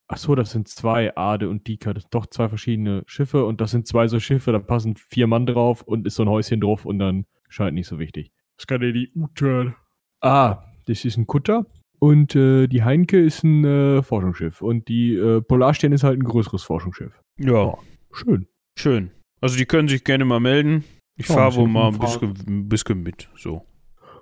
ach 0.08 0.18
so, 0.18 0.36
das 0.36 0.51
sind 0.51 0.68
zwei, 0.68 1.15
Ade 1.15 1.50
und 1.50 1.68
Dika. 1.68 1.94
Das 1.94 2.04
sind 2.04 2.13
doch 2.13 2.25
zwei 2.27 2.50
verschiedene 2.50 3.04
Schiffe 3.08 3.46
und 3.46 3.62
das 3.62 3.72
sind 3.72 3.88
zwei 3.88 4.08
so 4.08 4.20
Schiffe, 4.20 4.51
da 4.51 4.60
passen 4.60 4.96
vier 4.96 5.27
Mann 5.27 5.46
drauf 5.46 5.82
und 5.84 6.06
ist 6.06 6.15
so 6.15 6.24
ein 6.24 6.30
Häuschen 6.30 6.62
drauf 6.62 6.86
und 6.86 7.00
dann 7.00 7.25
scheint 7.50 7.75
nicht 7.75 7.88
so 7.88 8.00
wichtig. 8.00 8.32
Das 8.58 8.68
kann 8.68 8.82
ja 8.82 8.92
die 8.92 9.12
U-Turn. 9.15 9.75
Ah, 10.22 10.63
das 10.86 11.06
ist 11.06 11.18
ein 11.18 11.27
Kutter. 11.27 11.65
Und 12.00 12.36
äh, 12.36 12.68
die 12.68 12.84
Heinke 12.84 13.20
ist 13.20 13.44
ein 13.44 13.63
äh, 13.63 14.04
Forschungsschiff. 14.04 14.62
Und 14.62 14.88
die 14.88 15.15
äh, 15.15 15.42
Polarstern 15.42 15.92
ist 15.94 16.04
halt 16.04 16.20
ein 16.20 16.24
größeres 16.24 16.63
Forschungsschiff. 16.63 17.20
Ja, 17.39 17.54
Oh, 17.65 17.80
schön. 18.13 18.48
schön. 18.77 19.12
Also 19.42 19.58
die 19.58 19.65
können 19.65 19.88
sich 19.88 20.04
gerne 20.04 20.25
mal 20.25 20.39
melden. 20.39 20.84
Ich 21.18 21.27
Ja, 21.30 21.36
fahre 21.36 21.56
wohl 21.56 21.68
mal 21.68 21.88
ein 21.94 22.00
bisschen, 22.00 22.34
ein 22.48 22.68
bisschen 22.70 23.01
mit. 23.04 23.30
So. 23.36 23.65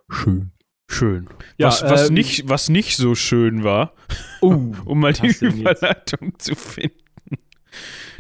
Schön. 0.09 0.51
Schön. 0.89 1.27
Ja, 1.57 1.67
was, 1.67 1.83
was, 1.83 2.09
ähm, 2.09 2.13
nicht, 2.15 2.49
was 2.49 2.69
nicht 2.69 2.97
so 2.97 3.15
schön 3.15 3.63
war, 3.63 3.93
Oh, 4.41 4.73
um 4.85 4.99
mal 4.99 5.13
die 5.13 5.21
denn 5.21 5.31
jetzt? 5.31 5.43
Überleitung 5.81 6.37
zu 6.37 6.55
finden. 6.55 6.97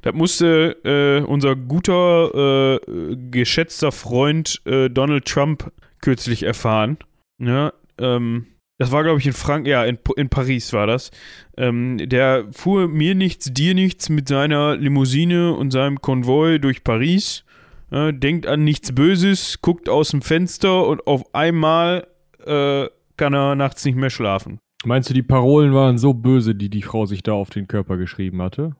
Das 0.01 0.13
musste 0.13 0.77
äh, 0.83 1.25
unser 1.25 1.55
guter, 1.55 2.79
äh, 2.81 3.15
geschätzter 3.31 3.91
Freund 3.91 4.61
äh, 4.65 4.89
Donald 4.89 5.25
Trump 5.25 5.71
kürzlich 6.01 6.43
erfahren. 6.43 6.97
Ja, 7.39 7.71
ähm, 7.99 8.47
das 8.79 8.91
war, 8.91 9.03
glaube 9.03 9.19
ich, 9.19 9.27
in 9.27 9.33
Frank, 9.33 9.65
ja, 9.67 9.85
in, 9.85 9.99
in 10.17 10.29
Paris 10.29 10.73
war 10.73 10.87
das. 10.87 11.11
Ähm, 11.55 11.97
der 12.09 12.47
fuhr 12.51 12.87
mir 12.89 13.15
nichts, 13.15 13.53
dir 13.53 13.75
nichts 13.75 14.09
mit 14.09 14.27
seiner 14.27 14.75
Limousine 14.75 15.53
und 15.53 15.71
seinem 15.71 16.01
Konvoi 16.01 16.59
durch 16.59 16.83
Paris, 16.83 17.45
äh, 17.91 18.11
denkt 18.11 18.45
an 18.47 18.63
nichts 18.63 18.93
Böses, 18.93 19.59
guckt 19.61 19.87
aus 19.87 20.09
dem 20.09 20.21
Fenster 20.21 20.85
und 20.87 21.07
auf 21.07 21.33
einmal 21.33 22.07
äh, 22.45 22.89
kann 23.17 23.33
er 23.33 23.55
nachts 23.55 23.85
nicht 23.85 23.95
mehr 23.95 24.09
schlafen. 24.09 24.59
Meinst 24.85 25.09
du, 25.09 25.13
die 25.13 25.23
Parolen 25.23 25.73
waren 25.73 25.97
so 25.97 26.13
böse, 26.13 26.55
die 26.55 26.69
die 26.69 26.81
Frau 26.81 27.05
sich 27.05 27.23
da 27.23 27.33
auf 27.33 27.49
den 27.49 27.67
Körper 27.67 27.97
geschrieben 27.97 28.41
hatte? 28.41 28.75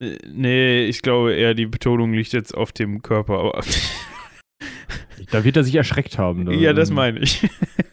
Äh, 0.00 0.16
Nee, 0.28 0.84
ich 0.86 1.02
glaube 1.02 1.34
eher, 1.34 1.54
die 1.54 1.66
Betonung 1.66 2.12
liegt 2.12 2.32
jetzt 2.32 2.54
auf 2.54 2.72
dem 2.72 3.02
Körper. 3.02 3.38
Aber 3.38 3.60
Da 5.30 5.44
wird 5.44 5.56
er 5.56 5.64
sich 5.64 5.74
erschreckt 5.74 6.18
haben. 6.18 6.50
ja, 6.52 6.72
das 6.72 6.90
meine 6.90 7.20
ich. 7.20 7.48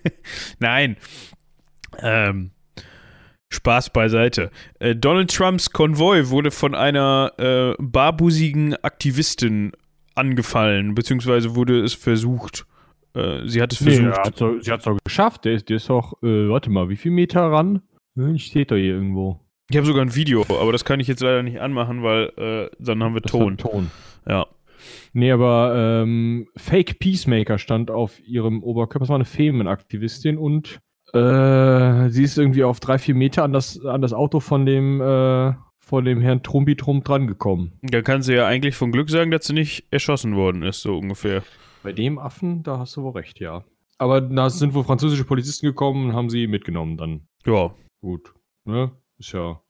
Nein. 0.59 0.97
Ähm, 1.99 2.51
Spaß 3.49 3.91
beiseite. 3.91 4.51
Äh, 4.79 4.95
Donald 4.95 5.33
Trumps 5.33 5.69
Konvoi 5.71 6.29
wurde 6.29 6.51
von 6.51 6.75
einer 6.75 7.31
äh, 7.37 7.75
barbusigen 7.79 8.75
Aktivistin 8.83 9.71
angefallen, 10.15 10.95
beziehungsweise 10.95 11.55
wurde 11.55 11.81
es 11.83 11.93
versucht. 11.93 12.65
Äh, 13.15 13.47
sie 13.47 13.61
hat 13.61 13.73
es 13.73 13.81
Nee, 13.81 13.95
versucht. 13.95 14.17
er 14.17 14.23
hat's 14.23 14.39
doch, 14.39 14.53
sie 14.59 14.71
hat 14.71 14.79
es 14.79 14.85
doch 14.85 14.97
geschafft. 15.03 15.45
Der 15.45 15.53
ist, 15.53 15.69
der 15.69 15.77
ist 15.77 15.89
doch, 15.89 16.13
äh, 16.23 16.49
warte 16.49 16.69
mal, 16.69 16.89
wie 16.89 16.95
viel 16.95 17.11
Meter 17.11 17.41
ran? 17.41 17.81
Hm, 18.15 18.37
Steht 18.37 18.71
doch 18.71 18.75
hier 18.75 18.93
irgendwo. 18.95 19.39
Ich 19.69 19.77
habe 19.77 19.85
sogar 19.87 20.03
ein 20.03 20.13
Video, 20.15 20.41
aber 20.49 20.71
das 20.71 20.85
kann 20.85 20.99
ich 20.99 21.07
jetzt 21.07 21.21
leider 21.21 21.41
nicht 21.41 21.59
anmachen, 21.59 22.03
weil 22.03 22.31
äh, 22.37 22.69
dann 22.79 23.01
haben 23.03 23.13
wir 23.13 23.21
Das 23.21 23.31
Ton. 23.31 23.53
hat 23.53 23.59
Ton. 23.61 23.91
Ja. 24.27 24.45
Nee, 25.13 25.31
aber 25.31 25.73
ähm, 26.03 26.47
Fake 26.57 26.99
Peacemaker 26.99 27.57
stand 27.57 27.89
auf 27.89 28.19
ihrem 28.27 28.61
Oberkörper. 28.63 28.99
Das 28.99 29.09
war 29.09 29.15
eine 29.15 29.25
Femenaktivistin 29.25 30.37
und 30.37 30.79
äh, 31.13 32.09
sie 32.09 32.23
ist 32.23 32.37
irgendwie 32.37 32.63
auf 32.63 32.79
drei, 32.79 32.97
vier 32.97 33.15
Meter 33.15 33.43
an 33.43 33.53
das, 33.53 33.83
an 33.85 34.01
das 34.01 34.13
Auto 34.13 34.39
von 34.39 34.65
dem, 34.65 34.99
äh, 34.99 35.53
von 35.79 36.03
dem 36.05 36.19
Herrn 36.21 36.43
Trumpi 36.43 36.75
Trump 36.75 37.05
drangekommen. 37.05 37.73
Da 37.83 38.01
kann 38.01 38.21
sie 38.23 38.33
ja 38.35 38.45
eigentlich 38.47 38.75
von 38.75 38.91
Glück 38.91 39.09
sagen, 39.09 39.31
dass 39.31 39.45
sie 39.45 39.53
nicht 39.53 39.85
erschossen 39.91 40.35
worden 40.35 40.63
ist, 40.63 40.81
so 40.81 40.97
ungefähr. 40.97 41.43
Bei 41.83 41.91
dem 41.91 42.17
Affen, 42.17 42.63
da 42.63 42.79
hast 42.79 42.95
du 42.95 43.03
wohl 43.03 43.11
recht, 43.11 43.39
ja. 43.39 43.63
Aber 43.97 44.21
da 44.21 44.49
sind 44.49 44.73
wohl 44.73 44.83
französische 44.83 45.25
Polizisten 45.25 45.65
gekommen 45.67 46.09
und 46.09 46.15
haben 46.15 46.29
sie 46.29 46.47
mitgenommen 46.47 46.97
dann. 46.97 47.27
Ja. 47.45 47.75
Gut. 48.01 48.33
Ne? 48.65 48.91
Ist 49.19 49.33
ja, 49.33 49.61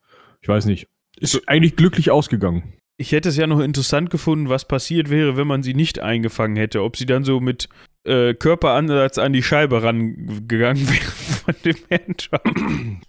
ich 0.41 0.47
weiß 0.47 0.65
nicht. 0.65 0.87
Ist 1.19 1.47
eigentlich 1.47 1.75
glücklich 1.75 2.11
ausgegangen. 2.11 2.73
Ich 2.97 3.11
hätte 3.11 3.29
es 3.29 3.37
ja 3.37 3.47
noch 3.47 3.59
interessant 3.59 4.09
gefunden, 4.09 4.49
was 4.49 4.67
passiert 4.67 5.09
wäre, 5.09 5.35
wenn 5.35 5.47
man 5.47 5.63
sie 5.63 5.73
nicht 5.73 5.99
eingefangen 5.99 6.55
hätte. 6.55 6.83
Ob 6.83 6.95
sie 6.95 7.05
dann 7.05 7.23
so 7.23 7.39
mit 7.39 7.67
äh, 8.03 8.33
Körperansatz 8.33 9.17
an 9.17 9.33
die 9.33 9.43
Scheibe 9.43 9.81
rangegangen 9.81 10.87
wäre 10.89 11.11
von 11.11 11.55
dem 11.65 11.77
Herrn 11.89 12.17
Trump. 12.17 13.01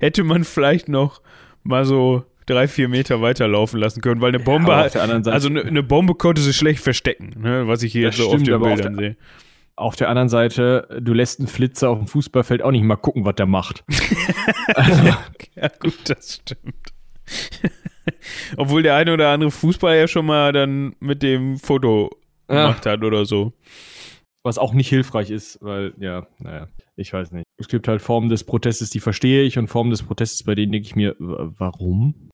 hätte 0.00 0.24
man 0.24 0.44
vielleicht 0.44 0.88
noch 0.88 1.22
mal 1.62 1.84
so 1.84 2.24
drei, 2.46 2.68
vier 2.68 2.88
Meter 2.88 3.20
weiterlaufen 3.22 3.78
lassen 3.80 4.00
können, 4.00 4.20
weil 4.20 4.30
eine 4.34 4.40
Bombe, 4.42 4.72
Aber 4.72 4.84
hat- 4.84 4.94
der 4.94 5.02
also 5.32 5.48
eine, 5.48 5.62
eine 5.62 5.82
Bombe 5.82 6.14
konnte 6.14 6.40
sie 6.42 6.52
schlecht 6.52 6.80
verstecken, 6.82 7.34
ne, 7.40 7.66
was 7.68 7.82
ich 7.82 7.92
hier 7.92 8.02
jetzt 8.02 8.16
so 8.18 8.24
auf 8.26 8.32
stimmt, 8.32 8.46
den 8.48 8.54
aber 8.54 8.68
auf 8.68 8.74
Bildern 8.76 8.96
sehe. 8.96 9.16
auf 9.76 9.96
der 9.96 10.08
anderen 10.08 10.28
Seite, 10.28 10.88
du 11.00 11.12
lässt 11.12 11.38
einen 11.40 11.48
Flitzer 11.48 11.90
auf 11.90 11.98
dem 11.98 12.06
Fußballfeld 12.06 12.62
auch 12.62 12.70
nicht 12.70 12.84
mal 12.84 12.96
gucken, 12.96 13.24
was 13.24 13.34
der 13.36 13.46
macht. 13.46 13.84
also, 14.74 15.04
Ja, 15.56 15.68
gut, 15.78 15.98
das 16.08 16.34
stimmt. 16.42 16.74
Obwohl 18.56 18.82
der 18.82 18.96
eine 18.96 19.12
oder 19.12 19.30
andere 19.30 19.50
Fußballer 19.50 19.96
ja 19.96 20.08
schon 20.08 20.26
mal 20.26 20.52
dann 20.52 20.94
mit 21.00 21.22
dem 21.22 21.58
Foto 21.58 22.10
Ja. 22.50 22.66
gemacht 22.66 22.86
hat 22.86 23.02
oder 23.04 23.24
so. 23.24 23.52
was 24.44 24.58
auch 24.58 24.74
nicht 24.74 24.88
hilfreich 24.88 25.30
ist, 25.30 25.58
weil, 25.62 25.92
ja, 26.00 26.26
naja, 26.40 26.66
ich 26.96 27.12
weiß 27.12 27.30
nicht. 27.30 27.44
Es 27.60 27.68
gibt 27.68 27.86
halt 27.86 28.02
Formen 28.02 28.28
des 28.28 28.42
Protestes, 28.42 28.90
die 28.90 28.98
verstehe 28.98 29.44
ich 29.44 29.56
und 29.56 29.68
Formen 29.68 29.90
des 29.92 30.02
Protestes, 30.02 30.42
bei 30.44 30.56
denen 30.56 30.72
denke 30.72 30.86
ich 30.88 30.96
mir, 30.96 31.14
warum? 31.20 32.28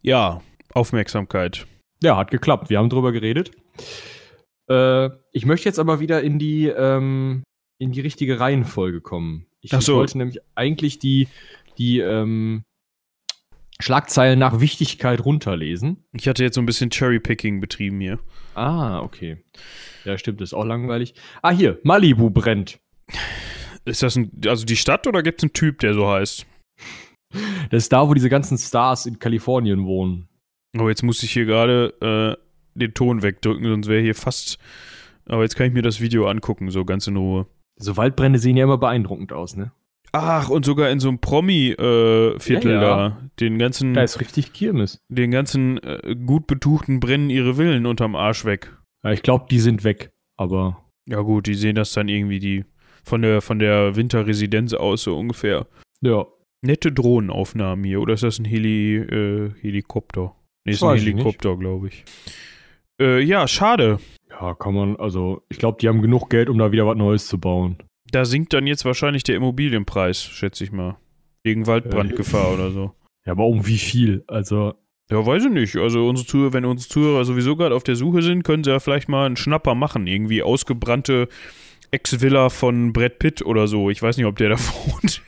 Ja, 0.00 0.42
Aufmerksamkeit. 0.72 1.66
Ja, 2.02 2.16
hat 2.16 2.30
geklappt. 2.30 2.70
Wir 2.70 2.78
haben 2.78 2.90
drüber 2.90 3.12
geredet. 3.12 3.52
Äh, 4.68 5.10
ich 5.32 5.46
möchte 5.46 5.68
jetzt 5.68 5.78
aber 5.78 6.00
wieder 6.00 6.22
in 6.22 6.38
die, 6.38 6.66
ähm, 6.66 7.44
in 7.78 7.92
die 7.92 8.00
richtige 8.00 8.40
Reihenfolge 8.40 9.00
kommen. 9.00 9.46
Ich, 9.60 9.70
so. 9.70 9.96
wollte 9.96 10.18
nämlich 10.18 10.40
eigentlich 10.54 10.98
die, 10.98 11.28
die 11.78 12.00
ähm, 12.00 12.64
Schlagzeilen 13.80 14.38
nach 14.38 14.60
Wichtigkeit 14.60 15.24
runterlesen. 15.24 16.04
Ich 16.12 16.28
hatte 16.28 16.42
jetzt 16.42 16.54
so 16.54 16.60
ein 16.60 16.66
bisschen 16.66 16.90
Cherrypicking 16.90 17.60
betrieben 17.60 18.00
hier. 18.00 18.18
Ah, 18.54 19.00
okay. 19.00 19.38
Ja, 20.04 20.18
stimmt, 20.18 20.40
ist 20.40 20.54
auch 20.54 20.64
langweilig. 20.64 21.14
Ah, 21.42 21.50
hier, 21.50 21.78
Malibu 21.82 22.30
brennt. 22.30 22.80
Ist 23.84 24.02
das 24.02 24.16
ein, 24.16 24.30
also 24.46 24.64
die 24.64 24.76
Stadt 24.76 25.06
oder 25.06 25.22
gibt 25.22 25.40
es 25.40 25.44
einen 25.44 25.52
Typ, 25.52 25.80
der 25.80 25.94
so 25.94 26.08
heißt? 26.08 26.46
Das 27.70 27.84
ist 27.84 27.92
da, 27.92 28.08
wo 28.08 28.14
diese 28.14 28.28
ganzen 28.28 28.58
Stars 28.58 29.06
in 29.06 29.18
Kalifornien 29.18 29.84
wohnen. 29.86 30.28
Oh, 30.78 30.88
jetzt 30.88 31.02
muss 31.02 31.22
ich 31.22 31.32
hier 31.32 31.44
gerade 31.44 32.36
äh, 32.36 32.78
den 32.78 32.94
Ton 32.94 33.22
wegdrücken, 33.22 33.64
sonst 33.64 33.88
wäre 33.88 34.00
hier 34.02 34.14
fast. 34.14 34.58
Aber 35.26 35.42
jetzt 35.42 35.56
kann 35.56 35.66
ich 35.66 35.72
mir 35.72 35.82
das 35.82 36.00
Video 36.00 36.26
angucken, 36.26 36.70
so 36.70 36.84
ganz 36.84 37.06
in 37.06 37.16
Ruhe. 37.16 37.46
So 37.76 37.96
Waldbrände 37.96 38.38
sehen 38.38 38.56
ja 38.56 38.64
immer 38.64 38.78
beeindruckend 38.78 39.32
aus, 39.32 39.56
ne? 39.56 39.72
Ach, 40.12 40.50
und 40.50 40.64
sogar 40.66 40.90
in 40.90 41.00
so 41.00 41.08
einem 41.08 41.20
Promi-Viertel 41.20 42.72
Ja, 42.72 42.82
ja. 42.82 43.08
da. 43.08 43.18
Den 43.40 43.58
ganzen, 43.58 43.94
Da 43.94 44.02
ist 44.02 44.20
richtig 44.20 44.52
Kirmes. 44.52 45.00
den 45.08 45.30
ganzen 45.30 45.78
äh, 45.82 46.14
gut 46.26 46.46
betuchten 46.46 47.00
brennen 47.00 47.30
ihre 47.30 47.54
Villen 47.54 47.86
unterm 47.86 48.14
Arsch 48.14 48.44
weg. 48.44 48.76
Ja, 49.04 49.12
ich 49.12 49.22
glaube, 49.22 49.46
die 49.50 49.60
sind 49.60 49.84
weg. 49.84 50.12
Aber 50.36 50.82
Ja 51.08 51.20
gut, 51.20 51.46
die 51.46 51.54
sehen 51.54 51.76
das 51.76 51.92
dann 51.92 52.08
irgendwie 52.08 52.38
die 52.38 52.64
von 53.04 53.22
der 53.22 53.40
von 53.40 53.58
der 53.58 53.96
Winterresidenz 53.96 54.74
aus 54.74 55.02
so 55.04 55.18
ungefähr. 55.18 55.66
ja, 56.02 56.24
Nette 56.62 56.92
Drohnenaufnahmen 56.92 57.84
hier, 57.84 58.00
oder 58.00 58.14
ist 58.14 58.22
das 58.22 58.38
ein 58.38 58.44
Heli, 58.44 58.96
äh, 58.96 59.50
Helikopter? 59.60 60.34
Nee, 60.64 60.72
ist 60.72 60.82
ein. 60.84 60.96
Helikopter, 60.96 61.56
glaube 61.56 61.88
ich. 61.88 62.04
Äh, 63.00 63.20
ja, 63.20 63.48
schade. 63.48 63.98
ja, 64.30 64.54
kann 64.54 64.74
man, 64.74 64.96
also 64.96 65.42
ich 65.48 65.58
glaube, 65.58 65.78
die 65.80 65.88
haben 65.88 66.02
genug 66.02 66.30
Geld, 66.30 66.48
um 66.48 66.58
da 66.58 66.70
wieder 66.70 66.86
was 66.86 66.96
Neues 66.96 67.26
zu 67.26 67.38
bauen. 67.38 67.78
Da 68.12 68.24
sinkt 68.24 68.52
dann 68.52 68.66
jetzt 68.66 68.84
wahrscheinlich 68.84 69.24
der 69.24 69.36
Immobilienpreis, 69.36 70.22
schätze 70.22 70.62
ich 70.62 70.70
mal. 70.70 70.98
Wegen 71.42 71.66
Waldbrandgefahr 71.66 72.52
oder 72.54 72.70
so. 72.70 72.92
Ja, 73.26 73.32
aber 73.32 73.46
um 73.46 73.66
wie 73.66 73.78
viel? 73.78 74.22
Also, 74.28 74.74
Ja, 75.10 75.24
weiß 75.26 75.46
ich 75.46 75.50
nicht. 75.50 75.76
Also 75.76 76.06
unsere 76.08 76.28
Zuhörer, 76.28 76.52
wenn 76.52 76.64
unsere 76.64 76.88
Zuhörer 76.88 77.24
sowieso 77.24 77.56
gerade 77.56 77.74
auf 77.74 77.82
der 77.82 77.96
Suche 77.96 78.22
sind, 78.22 78.44
können 78.44 78.62
sie 78.62 78.70
ja 78.70 78.78
vielleicht 78.78 79.08
mal 79.08 79.26
einen 79.26 79.36
Schnapper 79.36 79.74
machen. 79.74 80.06
Irgendwie 80.06 80.42
ausgebrannte 80.42 81.28
Ex-Villa 81.90 82.50
von 82.50 82.92
Brad 82.92 83.18
Pitt 83.18 83.42
oder 83.42 83.66
so. 83.66 83.90
Ich 83.90 84.00
weiß 84.00 84.16
nicht, 84.16 84.26
ob 84.26 84.36
der 84.36 84.50
da 84.50 84.56
wohnt. 84.86 85.22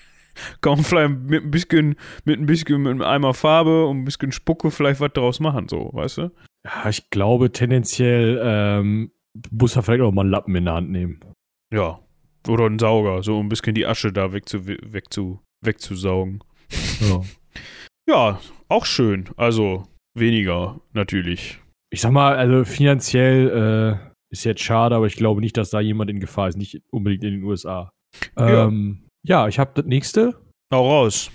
Kann 0.61 0.75
man 0.75 0.85
vielleicht 0.85 1.11
mit 1.11 1.45
ein 1.45 1.51
bisschen, 1.51 1.97
mit 2.25 2.41
ein 2.41 2.47
bisschen, 2.47 2.83
mit 2.83 2.91
einem 2.91 3.03
Eimer 3.03 3.35
Farbe 3.35 3.87
und 3.87 4.01
ein 4.01 4.05
bisschen 4.05 4.33
Spucke 4.33 4.71
vielleicht 4.71 5.01
was 5.01 5.13
draus 5.13 5.41
machen, 5.41 5.69
so, 5.69 5.91
weißt 5.93 6.19
du? 6.19 6.31
ja, 6.65 6.89
ich 6.89 7.11
glaube 7.11 7.53
tendenziell 7.53 8.41
ähm, 8.43 9.11
muss 9.51 9.77
er 9.77 9.83
vielleicht 9.83 10.03
auch 10.03 10.13
mal 10.13 10.23
einen 10.23 10.31
Lappen 10.31 10.57
in 10.57 10.65
der 10.65 10.75
Hand 10.75 10.91
nehmen. 10.91 11.21
Ja. 11.73 12.01
Oder 12.49 12.67
ein 12.67 12.79
Sauger, 12.79 13.23
so 13.23 13.39
um 13.39 13.47
ein 13.47 13.49
bisschen 13.49 13.75
die 13.75 13.87
Asche 13.87 14.13
da 14.13 14.33
wegzu, 14.33 14.67
wegzu, 14.67 15.41
wegzusaugen. 15.63 16.43
Ja. 17.01 17.21
Ja, 18.07 18.39
auch 18.69 18.85
schön. 18.85 19.31
Also, 19.39 19.85
weniger, 20.13 20.79
natürlich. 20.93 21.59
Ich 21.89 22.03
sag 22.03 22.13
mal, 22.13 22.37
also 22.37 22.67
finanziell 22.67 23.49
äh, 23.49 24.11
ist 24.31 24.45
jetzt 24.45 24.61
schade, 24.61 24.95
aber 24.95 25.07
ich 25.07 25.17
glaube 25.17 25.41
nicht, 25.41 25.57
dass 25.57 25.71
da 25.71 25.81
jemand 25.81 26.11
in 26.11 26.21
Gefahr 26.21 26.49
ist, 26.49 26.59
nicht 26.59 26.83
unbedingt 26.91 27.25
in 27.25 27.31
den 27.31 27.45
USA. 27.45 27.95
Ja. 28.37 28.67
Ähm, 28.67 29.07
ja, 29.25 29.49
ich 29.49 29.59
habe 29.59 29.73
das 29.75 29.87
nächste. 29.87 30.35
Hau 30.73 30.88
raus. 30.88 31.31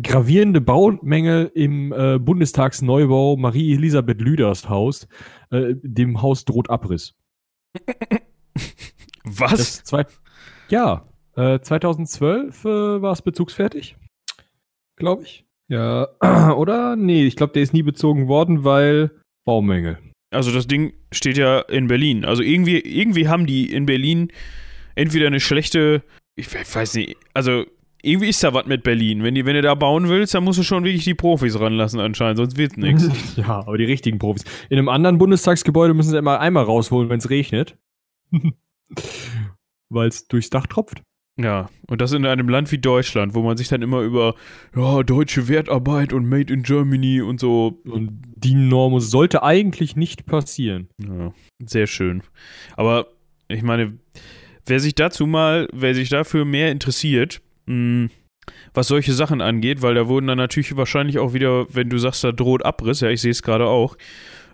Gravierende 0.00 0.60
Baumängel 0.60 1.50
im 1.54 1.92
äh, 1.92 2.18
Bundestagsneubau 2.18 3.36
Marie-Elisabeth 3.36 4.20
Lüders 4.20 4.68
Haus. 4.68 5.08
Äh, 5.50 5.74
dem 5.82 6.22
Haus 6.22 6.44
droht 6.44 6.70
Abriss. 6.70 7.14
Was? 9.24 9.84
Zwei, 9.84 10.06
ja, 10.68 11.08
äh, 11.36 11.60
2012 11.60 12.64
äh, 12.64 12.68
war 13.02 13.12
es 13.12 13.22
bezugsfertig. 13.22 13.96
Glaube 14.96 15.22
ich. 15.22 15.44
Ja, 15.68 16.08
oder? 16.56 16.96
Nee, 16.96 17.26
ich 17.26 17.36
glaube, 17.36 17.52
der 17.52 17.62
ist 17.62 17.72
nie 17.72 17.82
bezogen 17.82 18.28
worden, 18.28 18.64
weil 18.64 19.10
Baumängel. 19.44 19.98
Also 20.32 20.52
das 20.52 20.66
Ding 20.66 20.92
steht 21.12 21.36
ja 21.36 21.60
in 21.60 21.86
Berlin. 21.86 22.24
Also 22.24 22.42
irgendwie, 22.42 22.78
irgendwie 22.78 23.28
haben 23.28 23.46
die 23.46 23.72
in 23.72 23.86
Berlin 23.86 24.32
entweder 24.94 25.26
eine 25.26 25.40
schlechte, 25.40 26.02
ich 26.36 26.52
we- 26.52 26.58
weiß 26.74 26.94
nicht, 26.94 27.16
also 27.34 27.64
irgendwie 28.02 28.28
ist 28.28 28.42
da 28.42 28.54
was 28.54 28.66
mit 28.66 28.82
Berlin. 28.82 29.22
Wenn, 29.22 29.34
die, 29.34 29.44
wenn 29.44 29.54
du 29.54 29.62
da 29.62 29.74
bauen 29.74 30.08
willst, 30.08 30.34
dann 30.34 30.44
musst 30.44 30.58
du 30.58 30.62
schon 30.62 30.84
wirklich 30.84 31.04
die 31.04 31.14
Profis 31.14 31.60
ranlassen 31.60 32.00
anscheinend, 32.00 32.38
sonst 32.38 32.56
wird 32.56 32.78
nichts. 32.78 33.08
ja, 33.36 33.60
aber 33.66 33.76
die 33.76 33.84
richtigen 33.84 34.18
Profis. 34.18 34.44
In 34.70 34.78
einem 34.78 34.88
anderen 34.88 35.18
Bundestagsgebäude 35.18 35.92
müssen 35.92 36.10
sie 36.10 36.18
immer 36.18 36.40
einmal 36.40 36.64
rausholen, 36.64 37.10
wenn 37.10 37.18
es 37.18 37.28
regnet. 37.30 37.76
weil 39.90 40.08
es 40.08 40.26
durchs 40.28 40.50
Dach 40.50 40.66
tropft. 40.66 41.02
Ja, 41.36 41.70
und 41.88 42.00
das 42.00 42.12
in 42.12 42.26
einem 42.26 42.48
Land 42.48 42.70
wie 42.70 42.78
Deutschland, 42.78 43.34
wo 43.34 43.42
man 43.42 43.56
sich 43.56 43.68
dann 43.68 43.80
immer 43.82 44.00
über 44.02 44.34
ja, 44.76 45.02
deutsche 45.02 45.48
Wertarbeit 45.48 46.12
und 46.12 46.28
Made 46.28 46.52
in 46.52 46.62
Germany 46.62 47.22
und 47.22 47.40
so. 47.40 47.80
Und 47.84 48.22
die 48.36 48.54
Norm 48.54 48.98
sollte 49.00 49.42
eigentlich 49.42 49.96
nicht 49.96 50.26
passieren. 50.26 50.88
Ja, 51.02 51.32
sehr 51.64 51.86
schön. 51.86 52.22
Aber 52.76 53.06
ich 53.48 53.62
meine, 53.62 53.98
wer 54.70 54.80
sich 54.80 54.94
dazu 54.94 55.26
mal, 55.26 55.68
wer 55.72 55.94
sich 55.94 56.08
dafür 56.08 56.44
mehr 56.44 56.70
interessiert, 56.70 57.42
mh, 57.66 58.08
was 58.72 58.88
solche 58.88 59.12
Sachen 59.12 59.40
angeht, 59.40 59.82
weil 59.82 59.94
da 59.94 60.08
wurden 60.08 60.26
dann 60.28 60.38
natürlich 60.38 60.76
wahrscheinlich 60.76 61.18
auch 61.18 61.34
wieder, 61.34 61.66
wenn 61.74 61.90
du 61.90 61.98
sagst, 61.98 62.24
da 62.24 62.32
droht 62.32 62.64
Abriss, 62.64 63.00
ja, 63.00 63.10
ich 63.10 63.20
sehe 63.20 63.30
es 63.32 63.42
gerade 63.42 63.66
auch, 63.66 63.96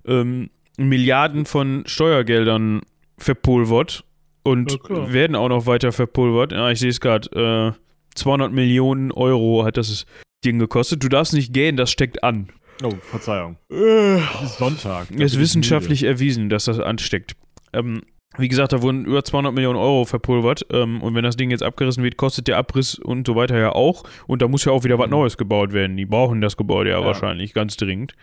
ähm, 0.06 0.50
Milliarden 0.78 1.46
von 1.46 1.84
Steuergeldern 1.86 2.82
verpulvert 3.18 4.04
und 4.42 4.78
Ja, 4.88 5.12
werden 5.12 5.36
auch 5.36 5.48
noch 5.48 5.66
weiter 5.66 5.92
verpulvert. 5.92 6.52
Ja, 6.52 6.70
ich 6.70 6.80
sehe 6.80 6.90
es 6.90 7.00
gerade, 7.00 7.74
äh, 7.74 7.80
200 8.14 8.52
Millionen 8.52 9.12
Euro 9.12 9.64
hat 9.64 9.76
das 9.76 10.06
Ding 10.44 10.58
gekostet. 10.58 11.02
Du 11.02 11.08
darfst 11.08 11.32
nicht 11.32 11.52
gehen, 11.52 11.76
das 11.76 11.90
steckt 11.90 12.22
an. 12.22 12.48
Oh, 12.84 12.92
Verzeihung. 13.00 13.56
Es 13.70 14.42
ist 14.42 14.58
Sonntag. 14.58 15.08
Es 15.10 15.32
ist 15.32 15.38
wissenschaftlich 15.38 16.02
erwiesen, 16.02 16.50
dass 16.50 16.66
das 16.66 16.78
ansteckt. 16.78 17.36
Ähm, 17.72 18.02
wie 18.38 18.48
gesagt, 18.48 18.72
da 18.72 18.82
wurden 18.82 19.04
über 19.04 19.24
200 19.24 19.52
Millionen 19.54 19.78
Euro 19.78 20.04
verpulvert. 20.04 20.66
Ähm, 20.72 21.02
und 21.02 21.14
wenn 21.14 21.24
das 21.24 21.36
Ding 21.36 21.50
jetzt 21.50 21.62
abgerissen 21.62 22.02
wird, 22.04 22.16
kostet 22.16 22.48
der 22.48 22.58
Abriss 22.58 22.98
und 22.98 23.26
so 23.26 23.36
weiter 23.36 23.58
ja 23.58 23.72
auch. 23.72 24.04
Und 24.26 24.42
da 24.42 24.48
muss 24.48 24.64
ja 24.64 24.72
auch 24.72 24.84
wieder 24.84 24.98
was 24.98 25.06
Mhm. 25.06 25.12
Neues 25.12 25.36
gebaut 25.36 25.72
werden. 25.72 25.96
Die 25.96 26.06
brauchen 26.06 26.40
das 26.40 26.56
Gebäude 26.56 26.90
ja, 26.90 27.00
Ja. 27.00 27.06
wahrscheinlich 27.06 27.54
ganz 27.54 27.76
dringend. 27.76 28.14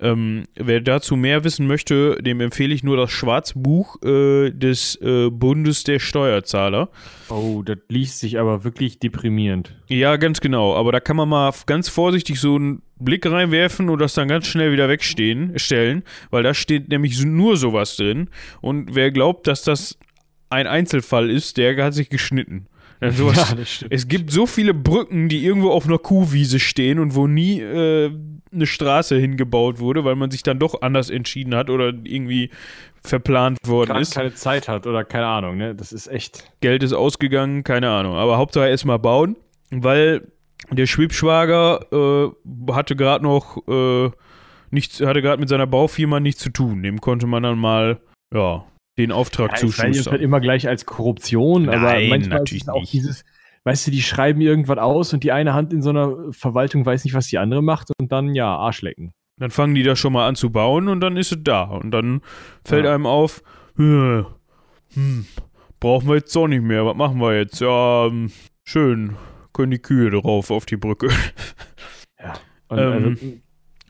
Ähm, 0.00 0.44
wer 0.54 0.80
dazu 0.80 1.14
mehr 1.16 1.44
wissen 1.44 1.66
möchte, 1.66 2.16
dem 2.22 2.40
empfehle 2.40 2.72
ich 2.74 2.82
nur 2.82 2.96
das 2.96 3.10
Schwarzbuch 3.10 4.00
äh, 4.02 4.50
des 4.50 4.96
äh, 5.02 5.28
Bundes 5.30 5.84
der 5.84 5.98
Steuerzahler. 5.98 6.88
Oh, 7.28 7.62
das 7.62 7.78
liest 7.88 8.18
sich 8.20 8.38
aber 8.38 8.64
wirklich 8.64 8.98
deprimierend. 8.98 9.76
Ja, 9.88 10.16
ganz 10.16 10.40
genau. 10.40 10.74
Aber 10.74 10.90
da 10.92 11.00
kann 11.00 11.16
man 11.16 11.28
mal 11.28 11.52
ganz 11.66 11.88
vorsichtig 11.90 12.40
so 12.40 12.54
einen 12.56 12.82
Blick 13.00 13.26
reinwerfen 13.26 13.88
und 13.88 13.98
das 14.00 14.14
dann 14.14 14.28
ganz 14.28 14.46
schnell 14.46 14.72
wieder 14.72 14.88
wegstehen, 14.88 15.58
stellen, 15.58 16.02
weil 16.30 16.42
da 16.42 16.54
steht 16.54 16.88
nämlich 16.88 17.24
nur 17.24 17.56
sowas 17.56 17.96
drin. 17.96 18.28
Und 18.60 18.94
wer 18.94 19.10
glaubt, 19.10 19.46
dass 19.46 19.62
das 19.62 19.98
ein 20.50 20.66
Einzelfall 20.66 21.30
ist, 21.30 21.56
der 21.56 21.82
hat 21.82 21.94
sich 21.94 22.10
geschnitten. 22.10 22.66
Das 23.00 23.16
stimmt. 23.70 23.92
es 23.94 24.08
gibt 24.08 24.30
so 24.30 24.44
viele 24.44 24.74
Brücken, 24.74 25.30
die 25.30 25.42
irgendwo 25.42 25.70
auf 25.70 25.86
einer 25.86 25.96
Kuhwiese 25.96 26.60
stehen 26.60 26.98
und 26.98 27.14
wo 27.14 27.26
nie 27.26 27.58
äh, 27.58 28.10
eine 28.52 28.66
Straße 28.66 29.16
hingebaut 29.16 29.78
wurde, 29.78 30.04
weil 30.04 30.16
man 30.16 30.30
sich 30.30 30.42
dann 30.42 30.58
doch 30.58 30.82
anders 30.82 31.08
entschieden 31.08 31.54
hat 31.54 31.70
oder 31.70 31.94
irgendwie 32.04 32.50
verplant 33.02 33.56
worden 33.64 33.88
Gerade 33.88 34.02
ist. 34.02 34.14
keine 34.14 34.34
Zeit 34.34 34.68
hat 34.68 34.86
oder 34.86 35.04
keine 35.04 35.26
Ahnung, 35.26 35.56
ne? 35.56 35.74
Das 35.74 35.92
ist 35.92 36.08
echt. 36.08 36.44
Geld 36.60 36.82
ist 36.82 36.92
ausgegangen, 36.92 37.64
keine 37.64 37.88
Ahnung. 37.88 38.16
Aber 38.16 38.36
Hauptsache 38.36 38.68
erstmal 38.68 38.98
bauen, 38.98 39.36
weil 39.70 40.30
der 40.70 40.86
Schwibschwager 40.86 41.86
äh, 41.92 42.72
hatte 42.72 42.96
gerade 42.96 43.24
noch 43.24 43.56
äh, 43.68 44.10
nichts, 44.70 45.00
hatte 45.00 45.22
gerade 45.22 45.40
mit 45.40 45.48
seiner 45.48 45.66
Baufirma 45.66 46.20
nichts 46.20 46.42
zu 46.42 46.50
tun. 46.50 46.82
Dem 46.82 47.00
konnte 47.00 47.26
man 47.26 47.42
dann 47.42 47.58
mal, 47.58 48.00
ja, 48.34 48.64
den 48.98 49.12
Auftrag 49.12 49.48
Ja, 49.48 49.52
weiß, 49.54 49.60
das 49.62 49.78
halt 49.78 49.94
zuschustern. 49.94 50.20
immer 50.20 50.40
gleich 50.40 50.68
als 50.68 50.86
Korruption, 50.86 51.68
aber 51.68 51.78
Nein, 51.80 52.08
manchmal 52.08 52.38
natürlich 52.40 52.62
ist 52.64 52.68
auch 52.68 52.80
nicht. 52.80 52.92
dieses, 52.92 53.24
weißt 53.64 53.86
du, 53.86 53.90
die 53.90 54.02
schreiben 54.02 54.40
irgendwas 54.40 54.78
aus 54.78 55.12
und 55.12 55.24
die 55.24 55.32
eine 55.32 55.54
Hand 55.54 55.72
in 55.72 55.82
so 55.82 55.90
einer 55.90 56.14
Verwaltung 56.32 56.84
weiß 56.84 57.04
nicht, 57.04 57.14
was 57.14 57.26
die 57.28 57.38
andere 57.38 57.62
macht 57.62 57.88
und 57.98 58.12
dann, 58.12 58.34
ja, 58.34 58.54
Arschlecken. 58.54 59.12
Dann 59.38 59.50
fangen 59.50 59.74
die 59.74 59.82
da 59.82 59.96
schon 59.96 60.12
mal 60.12 60.28
an 60.28 60.34
zu 60.36 60.50
bauen 60.50 60.88
und 60.88 61.00
dann 61.00 61.16
ist 61.16 61.32
es 61.32 61.38
da. 61.42 61.62
Und 61.62 61.92
dann 61.92 62.20
fällt 62.64 62.84
Ja. 62.84 62.94
einem 62.94 63.06
auf, 63.06 63.42
hm, 63.76 64.26
hm, 64.92 65.24
brauchen 65.80 66.08
wir 66.08 66.16
jetzt 66.16 66.36
doch 66.36 66.46
nicht 66.46 66.62
mehr. 66.62 66.84
Was 66.84 66.94
machen 66.96 67.18
wir 67.20 67.38
jetzt? 67.38 67.58
Ja, 67.60 68.06
ähm, 68.06 68.30
schön. 68.64 69.16
Können 69.52 69.72
die 69.72 69.78
Kühe 69.78 70.10
drauf 70.10 70.50
auf 70.50 70.66
die 70.66 70.76
Brücke. 70.76 71.08
Und, 72.68 72.78
Ähm, 72.78 72.92
also, 72.92 73.16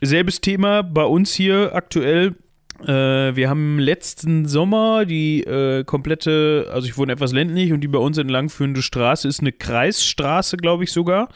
Selbes 0.01 0.41
Thema 0.41 0.81
bei 0.81 1.03
uns 1.03 1.33
hier 1.33 1.75
aktuell. 1.75 2.35
Äh, 2.83 3.35
wir 3.35 3.49
haben 3.49 3.77
letzten 3.77 4.47
Sommer 4.47 5.05
die 5.05 5.43
äh, 5.43 5.83
komplette, 5.83 6.67
also 6.73 6.87
ich 6.87 6.97
wohne 6.97 7.13
etwas 7.13 7.31
ländlich 7.31 7.71
und 7.73 7.81
die 7.81 7.87
bei 7.87 7.99
uns 7.99 8.17
entlangführende 8.17 8.81
Straße 8.81 9.27
ist 9.27 9.41
eine 9.41 9.51
Kreisstraße, 9.51 10.57
glaube 10.57 10.83
ich 10.83 10.91
sogar. 10.91 11.29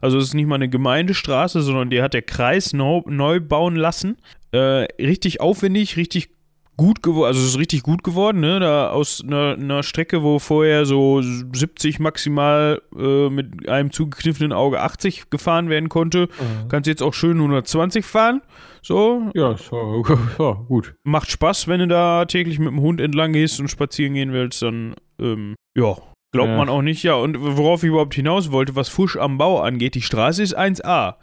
Also 0.00 0.18
es 0.18 0.24
ist 0.26 0.34
nicht 0.34 0.46
mal 0.46 0.56
eine 0.56 0.68
Gemeindestraße, 0.68 1.62
sondern 1.62 1.90
die 1.90 2.02
hat 2.02 2.14
der 2.14 2.22
Kreis 2.22 2.72
neu, 2.72 3.02
neu 3.06 3.40
bauen 3.40 3.74
lassen. 3.74 4.18
Äh, 4.52 4.86
richtig 5.00 5.40
aufwendig, 5.40 5.96
richtig 5.96 6.31
gut 6.76 7.02
geworden, 7.02 7.26
also 7.28 7.40
es 7.40 7.48
ist 7.48 7.58
richtig 7.58 7.82
gut 7.82 8.02
geworden, 8.02 8.40
ne? 8.40 8.58
Da 8.58 8.90
aus 8.90 9.22
einer, 9.24 9.56
einer 9.58 9.82
Strecke, 9.82 10.22
wo 10.22 10.38
vorher 10.38 10.86
so 10.86 11.20
70 11.22 11.98
maximal 12.00 12.80
äh, 12.98 13.28
mit 13.28 13.68
einem 13.68 13.92
zugekniffenen 13.92 14.52
Auge 14.52 14.80
80 14.80 15.30
gefahren 15.30 15.68
werden 15.68 15.88
konnte, 15.88 16.28
Kannst 16.68 16.86
jetzt 16.88 17.02
auch 17.02 17.14
schön 17.14 17.36
120 17.36 18.04
fahren. 18.04 18.40
So, 18.82 19.30
ja, 19.34 19.56
so, 19.56 20.02
ja, 20.38 20.52
gut. 20.66 20.94
macht 21.04 21.30
Spaß, 21.30 21.68
wenn 21.68 21.80
du 21.80 21.88
da 21.88 22.24
täglich 22.24 22.58
mit 22.58 22.68
dem 22.68 22.80
Hund 22.80 23.00
entlang 23.00 23.32
gehst 23.32 23.60
und 23.60 23.68
spazieren 23.68 24.14
gehen 24.14 24.32
willst, 24.32 24.62
dann, 24.62 24.94
ähm, 25.20 25.54
ja, 25.76 25.94
glaubt 26.32 26.48
Ja. 26.50 26.56
man 26.56 26.68
auch 26.68 26.82
nicht. 26.82 27.02
Ja, 27.04 27.14
und 27.14 27.36
worauf 27.40 27.82
ich 27.82 27.90
überhaupt 27.90 28.14
hinaus 28.14 28.50
wollte, 28.50 28.74
was 28.74 28.88
Fusch 28.88 29.16
am 29.16 29.38
Bau 29.38 29.60
angeht, 29.60 29.94
die 29.94 30.02
Straße 30.02 30.42
ist 30.42 30.58
1A. 30.58 31.14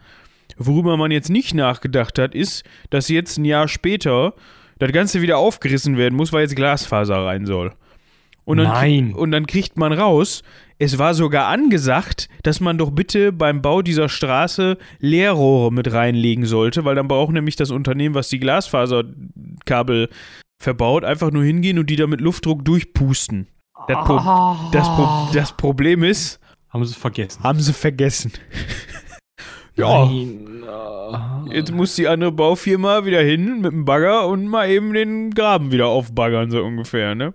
Worüber 0.58 0.96
man 0.98 1.12
jetzt 1.12 1.30
nicht 1.30 1.54
nachgedacht 1.54 2.18
hat, 2.20 2.34
ist, 2.36 2.64
dass 2.90 3.08
jetzt 3.10 3.38
ein 3.38 3.46
Jahr 3.46 3.68
später 3.68 4.34
das 4.80 4.92
Ganze 4.92 5.22
wieder 5.22 5.38
aufgerissen 5.38 5.98
werden 5.98 6.15
muss, 6.15 6.34
weil 6.34 6.42
jetzt 6.42 6.56
Glasfaser 6.56 7.26
rein 7.26 7.46
soll. 7.46 7.74
Und 8.46 8.58
dann, 8.58 8.68
Nein. 8.68 9.13
Und 9.13 9.32
dann 9.32 9.46
kriegt 9.46 9.78
man 9.78 9.94
raus, 9.94 10.42
es 10.80 10.98
war 10.98 11.13
sogar 11.13 11.48
angesagt, 11.50 12.30
dass 12.42 12.60
man 12.62 12.78
doch 12.80 12.89
bitte 12.89 13.32
beim 13.32 13.62
Bau 13.62 13.82
dieser 13.84 14.10
Straße 14.10 14.78
Leerrohre 15.00 15.72
mit 15.72 15.92
reinlegen 15.94 16.46
sollte, 16.46 16.84
weil 16.84 16.96
dann 16.96 17.08
braucht 17.08 17.34
nämlich 17.34 17.58
das 17.58 17.70
Unternehmen, 17.70 18.15
was 18.15 18.30
die 18.30 18.39
Glasfaserkabel 18.39 20.10
verbaut, 20.62 21.04
einfach 21.04 21.32
nur 21.32 21.44
hingehen 21.44 21.78
und 21.78 21.89
die 21.89 21.96
da 21.96 22.08
mit 22.08 22.22
Luftdruck 22.22 22.65
durchpusten. 22.65 23.48
Das, 23.88 24.06
Pro 24.06 24.18
das, 24.72 24.88
Pro 24.88 25.30
das 25.34 25.56
Problem 25.56 26.04
ist, 26.04 26.39
Haben 26.70 26.86
sie 26.86 26.92
es 26.92 26.98
vergessen. 26.98 27.44
haben 27.44 27.60
sie 27.60 27.74
vergessen. 27.74 28.32
Ja, 29.80 30.06
Nein. 30.06 30.63
ah. 30.68 31.46
jetzt 31.52 31.72
muss 31.72 31.96
die 31.96 32.08
andere 32.08 32.32
Baufirma 32.32 33.06
wieder 33.06 33.22
hin 33.22 33.62
mit 33.62 33.72
dem 33.72 33.86
Bagger 33.86 34.28
und 34.28 34.48
mal 34.48 34.70
eben 34.70 34.94
den 34.94 35.32
Graben 35.32 35.72
wieder 35.72 35.88
aufbaggern, 35.88 36.52
so 36.52 36.63
ungefähr, 36.63 37.15
ne? 37.15 37.34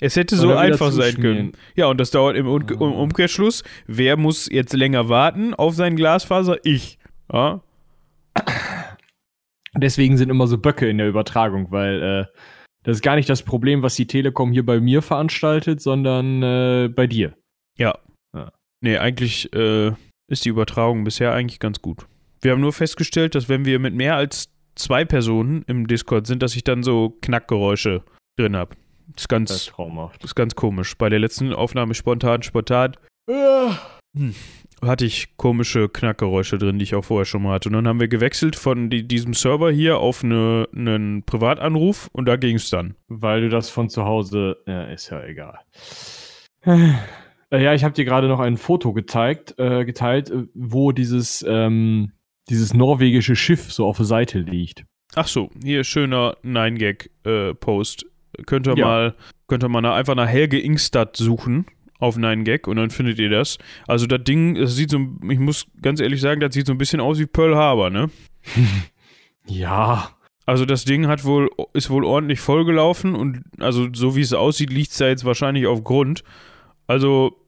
Es 0.00 0.16
hätte 0.16 0.34
so 0.34 0.54
einfach 0.54 0.90
sein 0.90 1.14
können. 1.20 1.52
Ja, 1.76 1.86
und 1.86 2.00
das 2.00 2.10
dauert 2.10 2.36
im, 2.36 2.48
Un 2.48 2.66
im 2.68 2.80
Umkehrschluss. 2.80 3.62
Wer 3.86 4.16
muss 4.16 4.50
jetzt 4.50 4.72
länger 4.72 5.08
warten 5.08 5.54
auf 5.54 5.76
sein 5.76 5.94
Glasfaser? 5.94 6.56
Ich. 6.64 6.98
Ja, 7.32 7.62
Deswegen 9.74 10.16
sind 10.16 10.30
immer 10.30 10.46
so 10.46 10.58
Böcke 10.58 10.88
in 10.88 10.98
der 10.98 11.08
Übertragung, 11.08 11.70
weil 11.70 12.02
äh, 12.02 12.24
das 12.82 12.98
ist 12.98 13.02
gar 13.02 13.16
nicht 13.16 13.28
das 13.28 13.42
Problem, 13.42 13.82
was 13.82 13.94
die 13.94 14.06
Telekom 14.06 14.52
hier 14.52 14.66
bei 14.66 14.80
mir 14.80 15.02
veranstaltet, 15.02 15.80
sondern 15.80 16.42
äh, 16.42 16.88
bei 16.88 17.06
dir. 17.06 17.34
Ja. 17.78 17.98
Ja. 18.34 18.52
Nee, 18.82 18.98
eigentlich 18.98 19.52
äh, 19.54 19.92
ist 20.32 20.44
die 20.44 20.48
Übertragung 20.48 21.04
bisher 21.04 21.32
eigentlich 21.32 21.60
ganz 21.60 21.80
gut. 21.82 22.06
Wir 22.40 22.52
haben 22.52 22.60
nur 22.60 22.72
festgestellt, 22.72 23.34
dass 23.34 23.48
wenn 23.48 23.64
wir 23.64 23.78
mit 23.78 23.94
mehr 23.94 24.16
als 24.16 24.48
zwei 24.74 25.04
Personen 25.04 25.62
im 25.68 25.86
Discord 25.86 26.26
sind, 26.26 26.42
dass 26.42 26.56
ich 26.56 26.64
dann 26.64 26.82
so 26.82 27.16
Knackgeräusche 27.20 28.02
drin 28.36 28.56
habe. 28.56 28.74
Das 29.14 29.24
ist 29.24 29.28
ganz, 29.28 29.50
Das 29.50 29.58
ist 29.58 29.68
traumhaft. 29.68 30.22
das 30.22 30.30
ist 30.30 30.34
ganz 30.34 30.54
komisch. 30.54 30.96
Bei 30.96 31.08
der 31.08 31.18
letzten 31.18 31.52
Aufnahme 31.52 31.94
spontan, 31.94 32.42
spontan. 32.42 32.96
hm, 34.16 34.34
hatte 34.82 35.04
ich 35.04 35.36
komische 35.36 35.88
Knackgeräusche 35.88 36.56
drin, 36.58 36.78
die 36.78 36.84
ich 36.84 36.94
auch 36.94 37.04
vorher 37.04 37.26
schon 37.26 37.42
mal 37.42 37.52
hatte. 37.52 37.68
Und 37.68 37.74
dann 37.74 37.86
haben 37.86 38.00
wir 38.00 38.08
gewechselt 38.08 38.56
von 38.56 38.88
die, 38.88 39.06
diesem 39.06 39.34
Server 39.34 39.70
hier 39.70 39.98
auf 39.98 40.24
eine, 40.24 40.66
einen 40.74 41.22
Privatanruf 41.24 42.08
und 42.12 42.24
da 42.24 42.36
ging 42.36 42.56
es 42.56 42.70
dann. 42.70 42.94
Weil 43.08 43.42
du 43.42 43.48
das 43.50 43.68
von 43.68 43.90
zu 43.90 44.04
Hause, 44.04 44.56
ja, 44.66 44.84
ist 44.84 45.10
ja 45.10 45.22
egal. 45.22 45.58
Äh, 47.52 47.62
ja, 47.62 47.74
ich 47.74 47.84
habe 47.84 47.94
dir 47.94 48.04
gerade 48.04 48.28
noch 48.28 48.40
ein 48.40 48.56
Foto 48.56 48.92
gezeigt, 48.92 49.54
äh, 49.58 49.84
geteilt, 49.84 50.30
äh, 50.30 50.44
wo 50.54 50.90
dieses, 50.92 51.44
ähm, 51.46 52.12
dieses 52.48 52.74
norwegische 52.74 53.36
Schiff 53.36 53.72
so 53.72 53.86
auf 53.86 53.98
der 53.98 54.06
Seite 54.06 54.40
liegt. 54.40 54.84
Ach 55.14 55.28
so, 55.28 55.50
hier 55.62 55.84
schöner 55.84 56.36
9-Gag-Post. 56.42 58.06
Äh, 58.38 58.42
könnt 58.44 58.66
ihr 58.66 58.76
ja. 58.76 58.86
mal, 58.86 59.14
könnt 59.46 59.62
ihr 59.62 59.68
mal 59.68 59.82
nach, 59.82 59.94
einfach 59.94 60.14
nach 60.14 60.28
Helge 60.28 60.58
Ingstad 60.58 61.16
suchen 61.16 61.66
auf 61.98 62.16
9gag 62.16 62.66
und 62.68 62.76
dann 62.76 62.90
findet 62.90 63.18
ihr 63.18 63.28
das. 63.28 63.58
Also 63.86 64.06
das 64.06 64.24
Ding, 64.24 64.54
das 64.54 64.74
sieht 64.74 64.90
so, 64.90 64.98
ich 65.28 65.38
muss 65.38 65.66
ganz 65.80 66.00
ehrlich 66.00 66.20
sagen, 66.20 66.40
das 66.40 66.54
sieht 66.54 66.66
so 66.66 66.72
ein 66.72 66.78
bisschen 66.78 67.00
aus 67.00 67.18
wie 67.18 67.26
Pearl 67.26 67.54
Harbor, 67.54 67.90
ne? 67.90 68.10
ja. 69.46 70.08
Also 70.46 70.64
das 70.64 70.84
Ding 70.84 71.06
hat 71.06 71.24
wohl, 71.24 71.50
ist 71.74 71.90
wohl 71.90 72.04
ordentlich 72.04 72.40
vollgelaufen 72.40 73.14
und 73.14 73.42
also 73.60 73.88
so 73.92 74.16
wie 74.16 74.22
es 74.22 74.32
aussieht, 74.32 74.70
liegt 74.70 74.90
es 74.90 74.98
da 74.98 75.06
jetzt 75.06 75.24
wahrscheinlich 75.24 75.66
auf 75.66 75.84
Grund. 75.84 76.24
Also, 76.86 77.41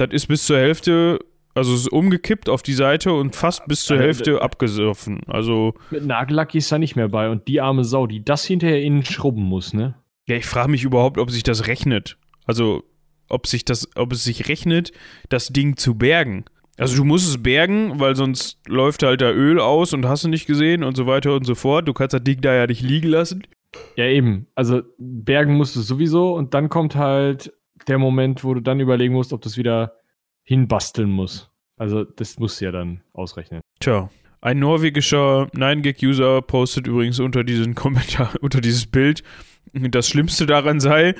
das 0.00 0.10
ist 0.12 0.26
bis 0.26 0.46
zur 0.46 0.58
Hälfte, 0.58 1.18
also 1.54 1.74
es 1.74 1.80
ist 1.80 1.92
umgekippt 1.92 2.48
auf 2.48 2.62
die 2.62 2.72
Seite 2.72 3.12
und 3.12 3.36
fast 3.36 3.66
bis 3.66 3.84
zur 3.84 3.98
Hälfte 3.98 4.40
abgesoffen. 4.40 5.20
Also. 5.26 5.74
Mit 5.90 6.06
Nagellack 6.06 6.54
ist 6.54 6.70
da 6.70 6.78
nicht 6.78 6.96
mehr 6.96 7.08
bei 7.08 7.28
und 7.28 7.48
die 7.48 7.60
arme 7.60 7.84
Sau, 7.84 8.06
die 8.06 8.24
das 8.24 8.44
hinterher 8.44 8.82
innen 8.82 9.04
schrubben 9.04 9.42
muss, 9.42 9.72
ne? 9.72 9.94
Ja, 10.26 10.36
ich 10.36 10.46
frage 10.46 10.70
mich 10.70 10.84
überhaupt, 10.84 11.18
ob 11.18 11.30
sich 11.30 11.42
das 11.42 11.66
rechnet. 11.66 12.16
Also, 12.44 12.84
ob 13.28 13.46
sich 13.46 13.64
das, 13.64 13.88
ob 13.96 14.12
es 14.12 14.24
sich 14.24 14.48
rechnet, 14.48 14.92
das 15.28 15.48
Ding 15.48 15.76
zu 15.76 15.94
bergen. 15.96 16.44
Also 16.78 16.96
du 16.96 17.04
musst 17.04 17.28
es 17.28 17.42
bergen, 17.42 18.00
weil 18.00 18.16
sonst 18.16 18.58
läuft 18.66 19.02
halt 19.02 19.20
da 19.20 19.30
Öl 19.30 19.60
aus 19.60 19.92
und 19.92 20.06
hast 20.06 20.24
du 20.24 20.28
nicht 20.28 20.46
gesehen 20.46 20.82
und 20.82 20.96
so 20.96 21.06
weiter 21.06 21.34
und 21.34 21.44
so 21.44 21.54
fort. 21.54 21.86
Du 21.86 21.92
kannst 21.92 22.14
das 22.14 22.24
Ding 22.24 22.40
da 22.40 22.54
ja 22.54 22.66
nicht 22.66 22.80
liegen 22.80 23.08
lassen. 23.08 23.42
Ja, 23.96 24.06
eben. 24.06 24.46
Also 24.54 24.80
bergen 24.98 25.56
musst 25.56 25.76
du 25.76 25.80
sowieso 25.80 26.34
und 26.34 26.54
dann 26.54 26.70
kommt 26.70 26.96
halt 26.96 27.52
der 27.90 27.98
Moment, 27.98 28.44
wo 28.44 28.54
du 28.54 28.60
dann 28.60 28.80
überlegen 28.80 29.12
musst, 29.12 29.32
ob 29.32 29.42
du 29.42 29.48
es 29.48 29.56
wieder 29.58 29.96
hinbasteln 30.44 31.10
musst. 31.10 31.50
Also 31.76 32.04
das 32.04 32.38
musst 32.38 32.60
du 32.60 32.66
ja 32.66 32.72
dann 32.72 33.02
ausrechnen. 33.12 33.60
Tja. 33.80 34.08
Ein 34.42 34.58
norwegischer 34.58 35.48
9gag-User 35.54 36.40
postet 36.40 36.86
übrigens 36.86 37.20
unter 37.20 37.44
diesen 37.44 37.74
Kommentar, 37.74 38.32
unter 38.40 38.62
dieses 38.62 38.86
Bild, 38.86 39.22
das 39.74 40.08
Schlimmste 40.08 40.46
daran 40.46 40.80
sei, 40.80 41.14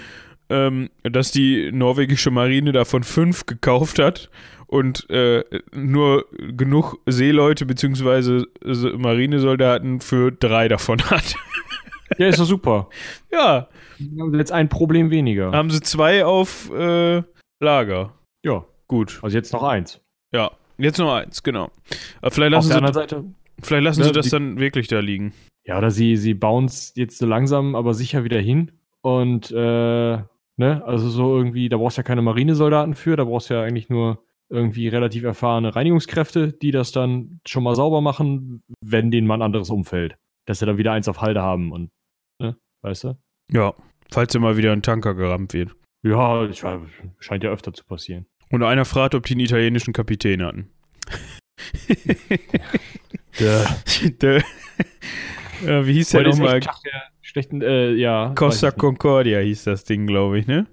ähm, 0.49 0.89
dass 1.03 1.31
die 1.31 1.71
norwegische 1.71 2.31
Marine 2.31 2.73
davon 2.73 3.03
fünf 3.03 3.45
gekauft 3.45 3.99
hat 3.99 4.31
und 4.67 5.09
äh, 5.11 5.45
nur 5.75 6.27
genug 6.33 6.99
Seeleute 7.07 7.67
bzw. 7.67 8.45
Marinesoldaten 8.97 10.01
für 10.01 10.33
drei 10.33 10.69
davon 10.69 11.01
hat. 11.11 11.35
Ja, 12.19 12.27
ist 12.27 12.41
doch 12.41 12.45
super. 12.45 12.89
ja. 13.31 13.69
Jetzt 14.33 14.53
ein 14.53 14.69
Problem 14.69 15.11
weniger. 15.11 15.53
Haben 15.53 15.71
sie 15.71 15.81
zwei 15.81 16.25
auf 16.25 16.71
äh, 16.73 17.23
Lager. 17.61 18.15
Ja. 18.45 18.65
Gut. 18.89 19.21
Also 19.23 19.37
jetzt 19.37 19.53
noch 19.53 19.63
eins. 19.63 20.01
Ja, 20.33 20.51
jetzt 20.79 20.99
noch 20.99 21.13
eins, 21.13 21.43
genau. 21.43 21.71
Aber 22.21 22.31
vielleicht 22.31 22.53
lassen, 22.53 22.73
sie, 22.73 22.93
Seite, 22.93 23.25
vielleicht 23.63 23.85
lassen 23.85 24.01
ja, 24.01 24.07
sie 24.07 24.13
das 24.13 24.27
die, 24.27 24.31
dann 24.31 24.59
wirklich 24.59 24.89
da 24.89 25.01
liegen. 25.01 25.33
Ja, 25.65 25.79
oder 25.79 25.91
sie, 25.91 26.17
sie 26.17 26.35
bauen 26.35 26.65
es 26.65 26.93
jetzt 26.97 27.19
so 27.19 27.27
langsam, 27.27 27.75
aber 27.75 27.95
sicher 27.95 28.25
wieder 28.25 28.41
hin. 28.41 28.73
Und 29.03 29.51
äh, 29.53 30.19
Ne? 30.61 30.85
Also 30.85 31.09
so 31.09 31.35
irgendwie, 31.39 31.71
da 31.71 31.79
brauchst 31.79 31.97
du 31.97 32.01
ja 32.01 32.07
keine 32.07 32.21
Marinesoldaten 32.21 32.93
für, 32.93 33.17
da 33.17 33.25
brauchst 33.25 33.49
du 33.49 33.55
ja 33.55 33.63
eigentlich 33.63 33.89
nur 33.89 34.23
irgendwie 34.51 34.89
relativ 34.89 35.25
erfahrene 35.25 35.75
Reinigungskräfte, 35.75 36.53
die 36.53 36.71
das 36.71 36.93
dann 36.93 37.41
schon 37.47 37.63
mal 37.63 37.75
sauber 37.75 38.03
machen, 38.03 38.63
wenn 38.83 39.11
denen 39.11 39.27
mal 39.27 39.37
ein 39.37 39.43
anderes 39.43 39.71
umfällt. 39.71 40.19
Dass 40.45 40.59
sie 40.59 40.67
dann 40.67 40.77
wieder 40.77 40.93
eins 40.93 41.09
auf 41.09 41.23
Halde 41.23 41.41
haben 41.41 41.73
und, 41.73 41.91
ne? 42.39 42.59
Weißt 42.83 43.05
du? 43.05 43.17
Ja, 43.51 43.73
falls 44.13 44.35
immer 44.35 44.57
wieder 44.57 44.73
ein 44.73 44.83
Tanker 44.83 45.15
gerammt 45.15 45.53
wird. 45.53 45.75
Ja, 46.03 46.45
ich, 46.47 46.63
scheint 47.19 47.45
ja 47.45 47.51
öfter 47.51 47.73
zu 47.73 47.85
passieren. 47.85 48.27
Und 48.51 48.63
einer 48.63 48.85
fragt, 48.85 49.15
ob 49.15 49.27
die 49.27 49.35
einen 49.35 49.41
italienischen 49.41 49.93
Kapitän 49.93 50.43
hatten. 50.43 50.71
der. 53.39 53.77
der. 54.21 54.45
Ja, 55.65 55.87
wie 55.87 55.93
hieß 55.95 56.11
der 56.11 56.23
nochmal? 56.23 56.61
schlechten, 57.21 57.63
äh, 57.63 57.93
ja. 57.93 58.33
Costa 58.35 58.71
Concordia 58.71 59.41
hieß 59.41 59.65
das 59.65 59.85
Ding, 59.85 60.07
glaube 60.07 60.39
ich, 60.39 60.47
ne? 60.47 60.67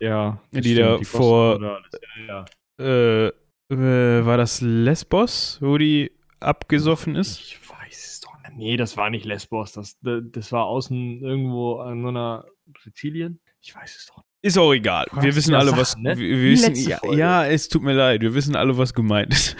Ja. 0.00 0.40
Die 0.52 0.60
stimmt, 0.60 0.78
da 0.78 0.96
die 0.96 1.04
vor. 1.04 1.60
Ja, 1.60 1.80
ja. 2.26 2.44
Äh, 2.80 3.32
äh, 3.70 4.24
war 4.24 4.36
das 4.36 4.60
Lesbos, 4.60 5.58
wo 5.60 5.76
die 5.76 6.12
abgesoffen 6.40 7.16
ist? 7.16 7.38
Ich 7.40 7.58
weiß 7.68 8.06
es 8.06 8.20
doch 8.20 8.34
nicht. 8.42 8.56
Nee, 8.56 8.76
das 8.76 8.96
war 8.96 9.10
nicht 9.10 9.24
Lesbos. 9.24 9.72
Das, 9.72 9.98
das 10.00 10.52
war 10.52 10.66
außen 10.66 11.20
irgendwo 11.20 11.80
an 11.80 12.02
so 12.02 12.08
einer 12.08 12.46
Sizilien. 12.82 13.40
Ich 13.60 13.74
weiß 13.74 13.96
es 13.96 14.06
doch 14.06 14.16
nicht. 14.18 14.26
Ist 14.42 14.58
auch 14.58 14.72
egal. 14.72 15.06
Wir 15.20 15.34
wissen 15.34 15.54
alle, 15.54 15.70
Sachen, 15.70 15.80
was. 15.80 15.96
Ne? 15.96 16.16
Wir, 16.16 16.28
wir 16.38 16.50
wissen, 16.52 16.74
ja, 16.74 17.00
ja, 17.12 17.46
es 17.46 17.68
tut 17.68 17.82
mir 17.82 17.94
leid. 17.94 18.20
Wir 18.20 18.34
wissen 18.34 18.54
alle, 18.54 18.78
was 18.78 18.94
gemeint 18.94 19.32
ist. 19.32 19.56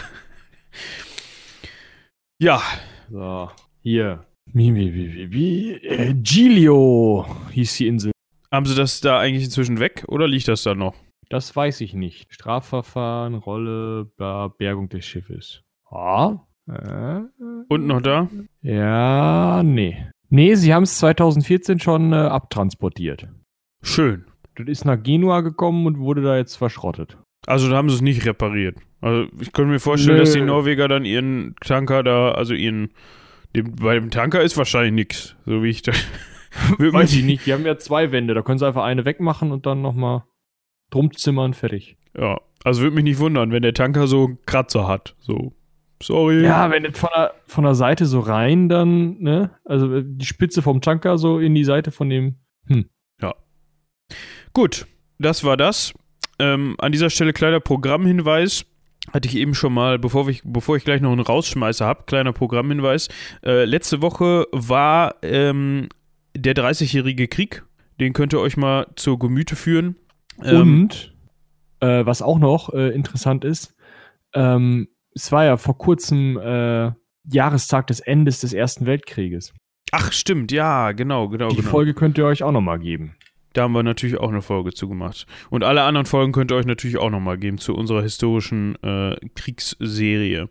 ja. 2.39 2.63
So, 3.11 3.51
hier. 3.83 4.25
Äh, 4.55 6.15
Giglio 6.15 7.27
hieß 7.51 7.77
die 7.77 7.87
Insel. 7.89 8.13
Haben 8.51 8.67
sie 8.67 8.75
das 8.75 9.01
da 9.01 9.19
eigentlich 9.19 9.45
inzwischen 9.45 9.81
weg 9.81 10.05
oder 10.09 10.27
liegt 10.27 10.49
das 10.49 10.63
da 10.63 10.75
noch? 10.75 10.95
Das 11.29 11.55
weiß 11.55 11.83
ich 11.83 11.93
nicht. 11.93 12.33
Strafverfahren, 12.33 13.35
Rolle, 13.35 14.11
Bergung 14.17 14.89
des 14.89 15.05
Schiffes. 15.05 15.63
Ah. 15.91 16.39
Äh, 16.67 17.21
Und 17.69 17.87
noch 17.87 18.01
da? 18.01 18.29
Ja, 18.63 19.63
nee. 19.63 20.11
Nee, 20.31 20.55
sie 20.55 20.75
haben 20.75 20.83
es 20.83 20.99
2014 20.99 21.81
schon 21.81 22.13
äh, 22.13 22.17
abtransportiert. 22.17 23.29
Schön. 23.83 24.25
Das 24.57 24.67
ist 24.67 24.85
nach 24.85 25.03
Genua 25.03 25.41
gekommen 25.41 25.87
und 25.87 25.99
wurde 25.99 26.23
da 26.23 26.37
jetzt 26.37 26.57
verschrottet. 26.57 27.17
Also 27.47 27.71
da 27.71 27.77
haben 27.77 27.89
sie 27.89 27.97
es 27.97 28.03
nicht 28.03 28.27
repariert. 28.27 28.77
Also 29.01 29.31
ich 29.41 29.53
könnte 29.53 29.71
mir 29.71 29.81
vorstellen, 29.81 30.17
Nö. 30.17 30.23
dass 30.23 30.33
die 30.33 30.41
Norweger 30.41 30.89
dann 30.89 31.05
ihren 31.05 31.55
Tanker 31.61 32.03
da, 32.03 32.33
also 32.33 32.55
ihren 32.55 32.91
dem, 33.55 33.77
bei 33.77 33.95
dem 33.95 34.11
Tanker 34.11 34.43
ist 34.43 34.57
wahrscheinlich 34.57 34.93
nichts, 34.93 35.37
so 35.47 35.63
wie 35.63 35.71
ich 35.71 35.83
da. 35.83 35.93
Weiß 36.79 37.13
ich 37.15 37.25
nicht, 37.25 37.47
die 37.47 37.53
haben 37.53 37.65
ja 37.65 37.79
zwei 37.79 38.11
Wände, 38.11 38.35
da 38.35 38.43
können 38.43 38.59
sie 38.59 38.67
einfach 38.67 38.85
eine 38.85 39.05
wegmachen 39.05 39.53
und 39.53 39.67
dann 39.67 39.81
nochmal 39.81 40.25
drum 40.91 41.13
zimmern, 41.15 41.55
fertig. 41.55 41.97
Ja, 42.17 42.41
also 42.65 42.83
würde 42.83 42.97
mich 42.97 43.05
nicht 43.05 43.19
wundern, 43.21 43.53
wenn 43.53 43.63
der 43.63 43.75
Tanker 43.75 44.07
so 44.07 44.25
einen 44.25 44.39
Kratzer 44.45 44.89
hat. 44.89 45.15
So, 45.21 45.53
sorry. 46.03 46.43
Ja, 46.43 46.71
wenn 46.71 46.85
jetzt 46.85 46.99
von 46.99 47.11
der, 47.15 47.35
von 47.47 47.65
der 47.65 47.75
Seite 47.75 48.07
so 48.07 48.21
rein, 48.21 48.69
dann, 48.69 49.19
ne? 49.19 49.51
Also 49.65 50.01
die 50.01 50.27
Spitze 50.27 50.63
vom 50.63 50.81
Tanker 50.81 51.19
so 51.19 51.39
in 51.39 51.55
die 51.55 51.65
Seite 51.65 51.91
von 51.91 52.09
dem. 52.09 52.37
Hm. 52.67 52.89
Ja. 53.21 53.35
Gut, 54.53 54.87
das 55.19 55.45
war 55.45 55.57
das. 55.57 55.93
Ähm, 56.39 56.77
an 56.79 56.93
dieser 56.93 57.11
Stelle 57.11 57.33
kleiner 57.33 57.61
Programmhinweis 57.61 58.65
hatte 59.13 59.29
ich 59.29 59.37
eben 59.37 59.55
schon 59.55 59.73
mal, 59.73 59.99
bevor 59.99 60.29
ich, 60.29 60.43
bevor 60.45 60.77
ich 60.77 60.85
gleich 60.85 61.01
noch 61.01 61.13
einen 61.13 61.21
Rausschmeißer 61.21 61.85
habe, 61.85 62.05
kleiner 62.07 62.33
Programmhinweis. 62.33 63.09
Äh, 63.43 63.65
letzte 63.65 64.03
Woche 64.03 64.47
war 64.53 65.17
ähm, 65.23 65.89
der 66.37 66.55
30-jährige 66.55 67.29
Krieg. 67.29 67.65
Den 68.01 68.13
könnt 68.13 68.33
ihr 68.33 68.41
euch 68.41 68.57
mal 68.57 68.87
zur 68.97 69.19
Gemüte 69.19 69.57
führen. 69.57 69.97
Ähm, 70.45 70.61
Und 70.61 71.15
äh, 71.81 72.05
was 72.07 72.23
auch 72.23 72.39
noch 72.39 72.73
äh, 72.73 72.91
interessant 72.91 73.45
ist, 73.45 73.75
ähm, 74.35 74.89
es 75.19 75.33
war 75.33 75.45
ja 75.45 75.57
vor 75.57 75.77
kurzem 75.77 76.39
äh, 76.39 76.93
Jahrestag 77.31 77.89
des 77.89 78.01
Endes 78.01 78.41
des 78.41 78.53
Ersten 78.53 78.87
Weltkrieges. 78.87 79.53
Ach, 79.91 80.13
stimmt, 80.13 80.53
ja, 80.53 80.93
genau, 80.93 81.29
genau. 81.29 81.49
Die 81.49 81.57
genau. 81.57 81.71
Folge 81.71 81.95
könnt 81.95 82.19
ihr 82.19 82.25
euch 82.25 82.43
auch 82.43 82.53
nochmal 82.53 82.79
geben. 82.79 83.17
Da 83.55 83.63
haben 83.63 83.73
wir 83.73 83.83
natürlich 83.83 84.19
auch 84.19 84.29
eine 84.29 84.43
Folge 84.43 84.73
zu 84.73 84.89
gemacht. 84.89 85.27
Und 85.51 85.65
alle 85.65 85.83
anderen 85.83 86.07
Folgen 86.07 86.33
könnt 86.33 86.53
ihr 86.53 86.57
euch 86.57 86.67
natürlich 86.67 86.99
auch 86.99 87.11
nochmal 87.11 87.39
geben 87.39 87.59
zu 87.59 87.75
unserer 87.75 88.03
historischen 88.03 88.81
äh, 88.85 89.17
Kriegsserie. 89.35 90.49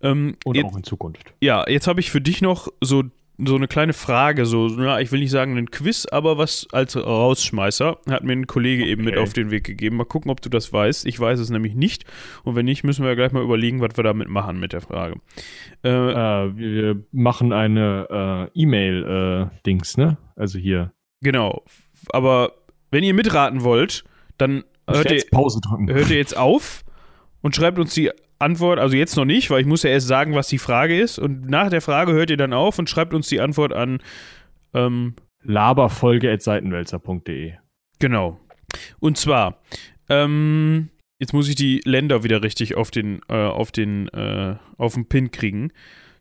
Ähm, 0.00 0.36
Und 0.44 0.56
jetzt, 0.56 0.64
auch 0.64 0.76
in 0.76 0.82
Zukunft. 0.82 1.34
Ja, 1.40 1.68
jetzt 1.68 1.86
habe 1.86 2.00
ich 2.00 2.10
für 2.10 2.20
dich 2.20 2.42
noch 2.42 2.68
so, 2.80 3.04
so 3.46 3.56
eine 3.56 3.68
kleine 3.68 3.92
Frage, 3.92 4.46
so, 4.46 4.68
ja, 4.68 5.00
ich 5.00 5.12
will 5.12 5.20
nicht 5.20 5.30
sagen 5.30 5.56
ein 5.56 5.70
Quiz, 5.70 6.06
aber 6.06 6.38
was 6.38 6.66
als 6.72 6.96
Rausschmeißer 6.96 7.98
hat 8.08 8.24
mir 8.24 8.32
ein 8.32 8.46
Kollege 8.46 8.82
okay. 8.82 8.92
eben 8.92 9.04
mit 9.04 9.16
auf 9.18 9.32
den 9.32 9.50
Weg 9.50 9.64
gegeben. 9.64 9.96
Mal 9.96 10.04
gucken, 10.04 10.30
ob 10.30 10.40
du 10.40 10.48
das 10.48 10.72
weißt. 10.72 11.06
Ich 11.06 11.18
weiß 11.18 11.38
es 11.40 11.50
nämlich 11.50 11.74
nicht. 11.74 12.04
Und 12.44 12.56
wenn 12.56 12.66
nicht, 12.66 12.84
müssen 12.84 13.02
wir 13.02 13.10
ja 13.10 13.14
gleich 13.14 13.32
mal 13.32 13.42
überlegen, 13.42 13.80
was 13.80 13.96
wir 13.96 14.04
damit 14.04 14.28
machen 14.28 14.60
mit 14.60 14.72
der 14.72 14.80
Frage. 14.80 15.16
Äh, 15.84 15.88
äh, 15.90 16.56
wir 16.56 17.02
machen 17.12 17.52
eine 17.52 18.50
äh, 18.54 18.60
E-Mail-Dings, 18.60 19.96
ne? 19.96 20.18
Also 20.36 20.58
hier. 20.58 20.92
Genau 21.22 21.64
aber 22.08 22.52
wenn 22.90 23.04
ihr 23.04 23.14
mitraten 23.14 23.62
wollt, 23.62 24.04
dann 24.38 24.64
hört 24.88 25.10
ihr, 25.10 25.22
hört 25.32 26.10
ihr 26.10 26.16
jetzt 26.16 26.36
auf 26.36 26.84
und 27.42 27.54
schreibt 27.54 27.78
uns 27.78 27.94
die 27.94 28.10
Antwort, 28.40 28.78
also 28.78 28.96
jetzt 28.96 29.16
noch 29.16 29.24
nicht, 29.24 29.50
weil 29.50 29.60
ich 29.60 29.66
muss 29.66 29.82
ja 29.82 29.90
erst 29.90 30.08
sagen, 30.08 30.34
was 30.34 30.48
die 30.48 30.58
Frage 30.58 30.98
ist. 30.98 31.18
Und 31.18 31.48
nach 31.48 31.70
der 31.70 31.80
Frage 31.80 32.12
hört 32.12 32.30
ihr 32.30 32.36
dann 32.36 32.52
auf 32.52 32.78
und 32.78 32.88
schreibt 32.88 33.14
uns 33.14 33.28
die 33.28 33.40
Antwort 33.40 33.72
an 33.72 33.98
ähm, 34.74 35.14
laberfolge.seitenwälzer.de. 35.42 37.54
Genau. 37.98 38.38
Und 38.98 39.18
zwar, 39.18 39.60
ähm, 40.08 40.88
jetzt 41.18 41.32
muss 41.32 41.48
ich 41.48 41.54
die 41.54 41.80
Länder 41.84 42.24
wieder 42.24 42.42
richtig 42.42 42.76
auf 42.76 42.90
den, 42.90 43.20
äh, 43.28 43.34
auf 43.34 43.72
den, 43.72 44.08
äh, 44.08 44.56
auf 44.76 44.94
den 44.94 45.06
Pin 45.06 45.30
kriegen. 45.30 45.72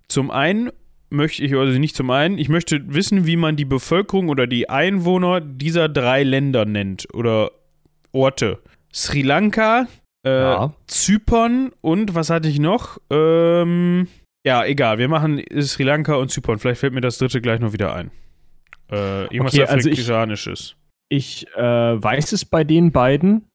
Zum 0.08 0.32
einen 0.32 0.71
möchte 1.10 1.43
ich, 1.43 1.55
also 1.55 1.77
nicht 1.79 1.95
zum 1.95 2.10
einen, 2.10 2.38
ich 2.38 2.49
möchte 2.49 2.93
wissen, 2.93 3.25
wie 3.25 3.36
man 3.36 3.55
die 3.55 3.65
Bevölkerung 3.65 4.29
oder 4.29 4.47
die 4.47 4.69
Einwohner 4.69 5.41
dieser 5.41 5.89
drei 5.89 6.23
Länder 6.23 6.65
nennt 6.65 7.08
oder 7.13 7.51
Orte. 8.12 8.60
Sri 8.93 9.21
Lanka, 9.21 9.88
äh, 10.25 10.29
Ja. 10.29 10.73
Zypern 10.88 11.71
und 11.82 12.15
was 12.15 12.29
hatte 12.29 12.47
ich 12.49 12.60
noch? 12.60 12.97
Ähm, 13.12 14.08
ja, 14.45 14.65
egal, 14.65 14.97
wir 14.97 15.08
machen 15.10 15.43
Sri 15.62 15.84
Lanka 15.84 16.15
und 16.15 16.29
Zypern. 16.32 16.60
Vielleicht 16.60 16.79
fällt 16.79 16.93
mir 16.93 17.01
das 17.01 17.17
dritte 17.17 17.41
gleich 17.41 17.60
noch 17.60 17.73
wieder 17.73 17.93
ein. 17.95 18.12
Äh, 18.91 19.23
irgendwas 19.25 19.53
Okay, 19.53 19.65
also 19.65 19.89
ich- 19.89 19.99
Afrikanisches. 19.99 20.75
Ich 21.12 21.47
äh, 21.55 21.62
weiß 21.62 22.34
es 22.34 22.45
bei 22.45 22.63
den 22.63 22.91
beiden. 22.91 23.49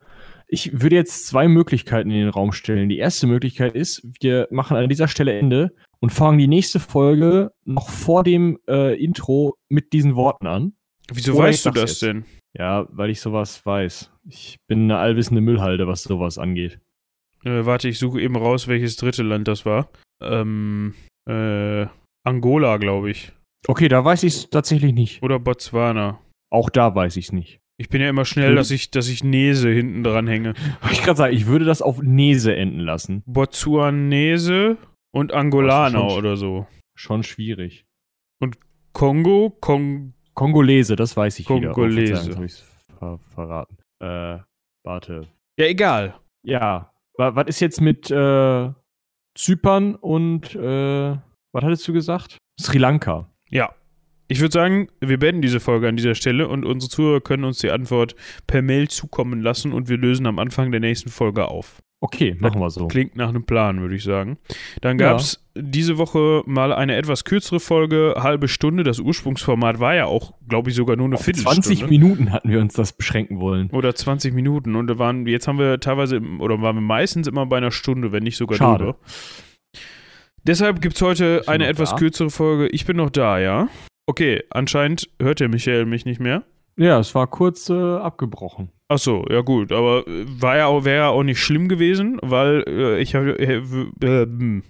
Ich 0.49 0.83
würde 0.83 0.97
jetzt 0.97 1.27
zwei 1.27 1.49
Möglichkeiten 1.49 2.11
in 2.11 2.19
den 2.19 2.29
Raum 2.29 2.53
stellen. 2.53 2.89
Die 2.89 2.99
erste 2.99 3.27
Möglichkeit 3.27 3.75
ist, 3.75 4.07
wir 4.21 4.47
machen 4.51 4.77
an 4.77 4.89
dieser 4.89 5.09
Stelle 5.09 5.37
Ende 5.39 5.71
und 6.01 6.11
fangen 6.11 6.39
die 6.39 6.49
nächste 6.49 6.81
Folge 6.81 7.51
noch 7.65 7.89
vor 7.89 8.25
dem 8.25 8.59
äh, 8.69 8.95
Intro 9.03 9.57
mit 9.69 9.93
diesen 9.93 10.17
Worten 10.17 10.47
an. 10.47 10.75
Wieso 11.13 11.33
Oder 11.35 11.45
weißt 11.45 11.67
du 11.67 11.71
das 11.71 11.91
jetzt. 11.93 12.03
denn? 12.03 12.25
Ja, 12.57 12.87
weil 12.91 13.11
ich 13.11 13.21
sowas 13.21 13.65
weiß. 13.65 14.11
Ich 14.29 14.57
bin 14.69 14.85
eine 14.85 14.99
allwissende 14.99 15.41
Müllhalde, 15.41 15.87
was 15.87 16.03
sowas 16.03 16.39
angeht. 16.39 16.81
Äh, 17.45 17.67
warte, 17.67 17.89
ich 17.89 17.99
suche 17.99 18.21
eben 18.21 18.37
raus, 18.37 18.69
welches 18.69 18.97
dritte 18.97 19.23
Land 19.23 19.49
das 19.49 19.67
war. 19.67 19.91
Ähm, 20.23 20.95
äh, 21.29 21.87
Angola, 22.27 22.79
glaube 22.79 23.11
ich. 23.11 23.33
Okay, 23.67 23.89
da 23.89 24.05
weiß 24.05 24.23
ich 24.23 24.35
es 24.35 24.51
tatsächlich 24.51 24.93
nicht. 24.95 25.23
Oder 25.23 25.39
Botswana. 25.39 26.21
Auch 26.51 26.71
da 26.71 26.95
weiß 26.95 27.17
ich 27.17 27.27
es 27.27 27.33
nicht. 27.33 27.59
Ich 27.79 27.89
bin 27.89 28.01
ja 28.01 28.09
immer 28.09 28.25
schnell, 28.25 28.51
Hm. 28.51 28.57
dass 28.57 28.71
ich, 28.71 28.91
dass 28.91 29.09
ich 29.09 29.25
Nese 29.25 29.69
hinten 29.71 30.05
dran 30.05 30.27
hänge. 30.27 30.55
Ich 30.93 31.03
gerade 31.03 31.17
sagen, 31.19 31.35
ich 31.37 31.47
würde 31.47 31.65
das 31.65 31.83
auf 31.83 32.01
Nese 32.01 32.55
enden 32.55 32.79
lassen. 32.81 33.23
Botsuanese 33.27 34.77
und 35.13 35.33
Angolaner 35.33 36.09
schon- 36.11 36.19
oder 36.19 36.37
so. 36.37 36.67
Schon 36.97 37.23
schwierig. 37.25 37.85
Kongo, 38.93 39.51
Kong. 39.61 40.15
Kongolese, 40.35 40.95
das 40.97 41.17
weiß 41.17 41.39
ich 41.41 41.49
wieder. 41.49 41.71
Oh, 41.71 41.75
Kongolese. 41.75 42.35
Hab 42.37 42.43
ich's 42.45 42.65
ver 42.99 43.19
verraten. 43.35 43.77
Äh, 44.05 44.39
warte. 44.85 45.29
Ja, 45.59 45.67
egal. 45.67 46.15
Ja, 46.43 46.93
wa 47.17 47.35
was 47.35 47.47
ist 47.47 47.61
jetzt 47.61 47.81
mit 47.81 48.11
äh, 48.11 48.71
Zypern 49.35 49.95
und 49.95 50.55
äh, 50.55 51.17
was 51.53 51.65
hattest 51.65 51.89
du 51.89 51.93
gesagt? 51.93 52.39
Sri 52.61 52.79
Lanka. 52.79 53.31
Ja. 53.49 53.75
Ich 54.29 54.41
würde 54.41 54.53
sagen, 54.53 54.89
wir 55.01 55.19
beenden 55.19 55.43
diese 55.43 55.61
Folge 55.61 55.89
an 55.89 55.97
dieser 55.97 56.15
Stelle 56.15 56.49
und 56.49 56.65
unsere 56.65 56.91
Zuhörer 56.91 57.21
können 57.21 57.45
uns 57.45 57.59
die 57.59 57.71
Antwort 57.71 58.15
per 58.47 58.63
Mail 58.63 58.89
zukommen 58.89 59.41
lassen 59.41 59.73
und 59.73 59.89
wir 59.89 59.99
lösen 59.99 60.27
am 60.27 60.39
Anfang 60.39 60.71
der 60.71 60.81
nächsten 60.81 61.11
Folge 61.11 61.47
auf. 61.49 61.83
Okay, 62.05 62.37
machen 62.39 62.61
wir 62.61 62.69
so. 62.69 62.87
Klingt 62.87 63.17
nach 63.17 63.31
einem 63.31 63.45
Plan, 63.47 63.81
würde 63.81 63.95
ich 63.95 64.05
sagen. 64.05 64.37
Dann 64.83 64.99
Ja. 64.99 65.13
gab 65.13 65.21
es 65.21 65.43
diese 65.55 65.97
Woche 65.97 66.43
mal 66.45 66.71
eine 66.75 66.97
etwas 66.97 67.25
kürzere 67.25 67.61
Folge, 67.61 68.17
halbe 68.19 68.47
Stunde. 68.47 68.83
Das 68.85 68.99
Ursprungsformat 69.01 69.81
war 69.81 69.95
ja 69.95 70.05
auch, 70.05 70.35
glaube 70.47 70.69
ich, 70.69 70.77
sogar 70.77 70.97
nur 70.97 71.07
eine 71.07 71.15
Auf 71.15 71.23
Viertelstunde. 71.25 71.63
20 71.63 71.89
Minuten 71.89 72.31
hatten 72.31 72.51
wir 72.51 72.61
uns 72.61 72.75
das 72.75 72.93
beschränken 72.93 73.41
wollen. 73.41 73.71
Oder 73.71 73.95
20 73.95 74.35
Minuten. 74.35 74.77
Und 74.77 74.89
da 74.89 74.99
waren, 74.99 75.27
jetzt 75.27 75.49
haben 75.49 75.59
wir 75.59 75.81
teilweise, 75.81 76.21
oder 76.41 76.61
waren 76.61 76.77
wir 76.77 76.83
meistens 76.83 77.27
immer 77.27 77.47
bei 77.47 77.57
einer 77.57 77.71
Stunde, 77.71 78.13
wenn 78.13 78.23
nicht 78.25 78.37
sogar 78.37 78.59
Schade. 78.59 78.85
drüber. 78.85 78.99
Deshalb 80.47 80.83
gibt 80.83 80.97
es 80.97 81.01
heute 81.01 81.45
eine 81.47 81.67
etwas 81.69 81.93
da? 81.93 81.97
kürzere 81.97 82.29
Folge. 82.29 82.69
Ich 82.69 82.85
bin 82.85 82.99
noch 82.99 83.09
da, 83.09 83.39
ja? 83.39 83.69
Okay, 84.07 84.43
anscheinend 84.51 85.09
hört 85.19 85.41
der 85.41 85.49
Michael 85.49 85.87
mich 85.87 86.05
nicht 86.05 86.21
mehr. 86.21 86.45
Ja, 86.77 86.99
es 86.99 87.15
war 87.15 87.27
kurz 87.27 87.71
äh, 87.71 87.75
abgebrochen. 87.75 88.71
Ach 88.89 88.99
so, 88.99 89.25
ja 89.31 89.41
gut, 89.41 89.73
aber 89.73 90.07
äh, 90.07 90.25
war 90.41 90.57
ja 90.57 90.67
auch, 90.67 90.85
wäre 90.85 90.97
ja 91.05 91.09
auch 91.09 91.23
nicht 91.23 91.39
schlimm 91.41 91.69
gewesen, 91.69 92.19
weil 92.23 92.65
äh, 92.67 93.01
ich 93.01 93.15
habe 93.15 93.39
äh, 93.39 93.57
äh, 94.03 94.23
hm. 94.27 94.63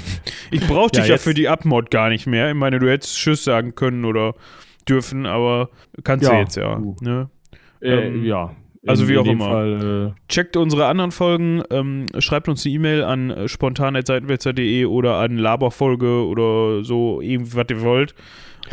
ich 0.50 0.66
brauchte 0.66 0.98
Ja, 0.98 1.02
dich 1.02 1.08
ja 1.08 1.14
jetzt- 1.14 1.24
für 1.24 1.34
die 1.34 1.48
Abmod 1.48 1.90
gar 1.90 2.08
nicht 2.08 2.26
mehr. 2.26 2.48
Ich 2.50 2.54
meine, 2.56 2.78
du 2.78 2.88
hättest 2.90 3.16
Tschüss 3.16 3.44
sagen 3.44 3.74
können 3.74 4.04
oder 4.04 4.34
dürfen, 4.88 5.26
aber 5.26 5.70
kannst 6.04 6.26
du 6.26 6.32
Ja, 6.32 6.38
jetzt 6.40 6.56
ja. 6.56 6.76
du. 6.76 6.96
Ne? 7.00 7.30
Äh, 7.80 7.88
Ähm, 8.08 8.24
ja. 8.24 8.50
also 8.86 9.08
wie 9.08 9.16
auch 9.18 9.26
immer. 9.26 9.50
Fall, 9.50 10.14
äh, 10.16 10.20
Checkt 10.32 10.56
unsere 10.56 10.86
anderen 10.86 11.10
Folgen, 11.12 11.62
ähm, 11.70 12.06
schreibt 12.18 12.48
uns 12.48 12.64
eine 12.66 12.74
E-Mail 12.74 13.04
an 13.04 13.30
äh, 13.30 13.48
spontan.seitenwälzer.de 13.48 14.84
oder 14.86 15.16
an 15.18 15.36
Laberfolge 15.38 16.26
oder 16.26 16.84
so, 16.84 17.20
irgendwie, 17.20 17.54
was 17.56 17.66
ihr 17.70 17.80
wollt. 17.82 18.14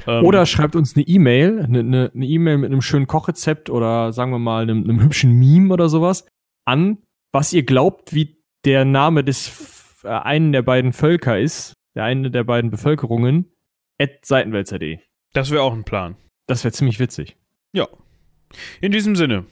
Ähm, 0.08 0.23
Oder 0.23 0.45
schreibt 0.45 0.75
uns 0.75 0.95
eine 0.95 1.06
E-Mail, 1.08 1.65
eine 1.65 2.12
E-Mail 2.13 2.58
mit 2.58 2.71
einem 2.71 2.82
schönen 2.82 3.08
Kochrezept 3.08 3.69
oder 3.69 4.13
sagen 4.13 4.32
wir 4.32 4.39
mal 4.39 4.63
einem, 4.63 4.84
einem 4.84 5.02
hübschen 5.02 5.32
Meme 5.38 5.73
oder 5.73 5.89
sowas 5.89 6.25
an, 6.65 6.99
was 7.32 7.54
ihr 7.54 7.63
glaubt, 7.63 8.13
wie 8.13 8.41
der 8.65 8.86
Name 8.86 9.23
des 9.23 9.99
äh, 10.04 10.10
einen 10.10 10.52
der 10.52 10.62
beiden 10.62 10.93
Völker 10.93 11.39
ist, 11.39 11.73
der 11.95 12.04
eine 12.04 12.32
der 12.32 12.43
beiden 12.43 12.71
Bevölkerungen, 12.71 13.52
at 13.99 14.25
seitenwälzer.de. 14.25 14.99
das 15.34 15.52
wäre 15.52 15.63
auch 15.63 15.73
ein 15.73 15.84
Plan. 15.84 16.15
Das 16.47 16.63
wäre 16.63 16.71
ziemlich 16.71 16.99
witzig. 16.99 17.36
In 18.82 18.91
diesem 18.91 19.15
Sinne, 19.15 19.45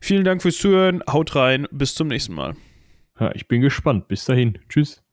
vielen 0.00 0.24
Dank 0.24 0.42
fürs 0.42 0.58
Zuhören, 0.58 1.02
haut 1.10 1.36
rein, 1.36 1.66
bis 1.70 1.94
zum 1.94 2.08
nächsten 2.08 2.34
Mal. 2.34 2.56
Ja, 3.18 3.32
ich 3.34 3.48
bin 3.48 3.60
gespannt. 3.60 4.08
Bis 4.08 4.24
dahin. 4.24 4.58
Tschüss. 4.68 5.03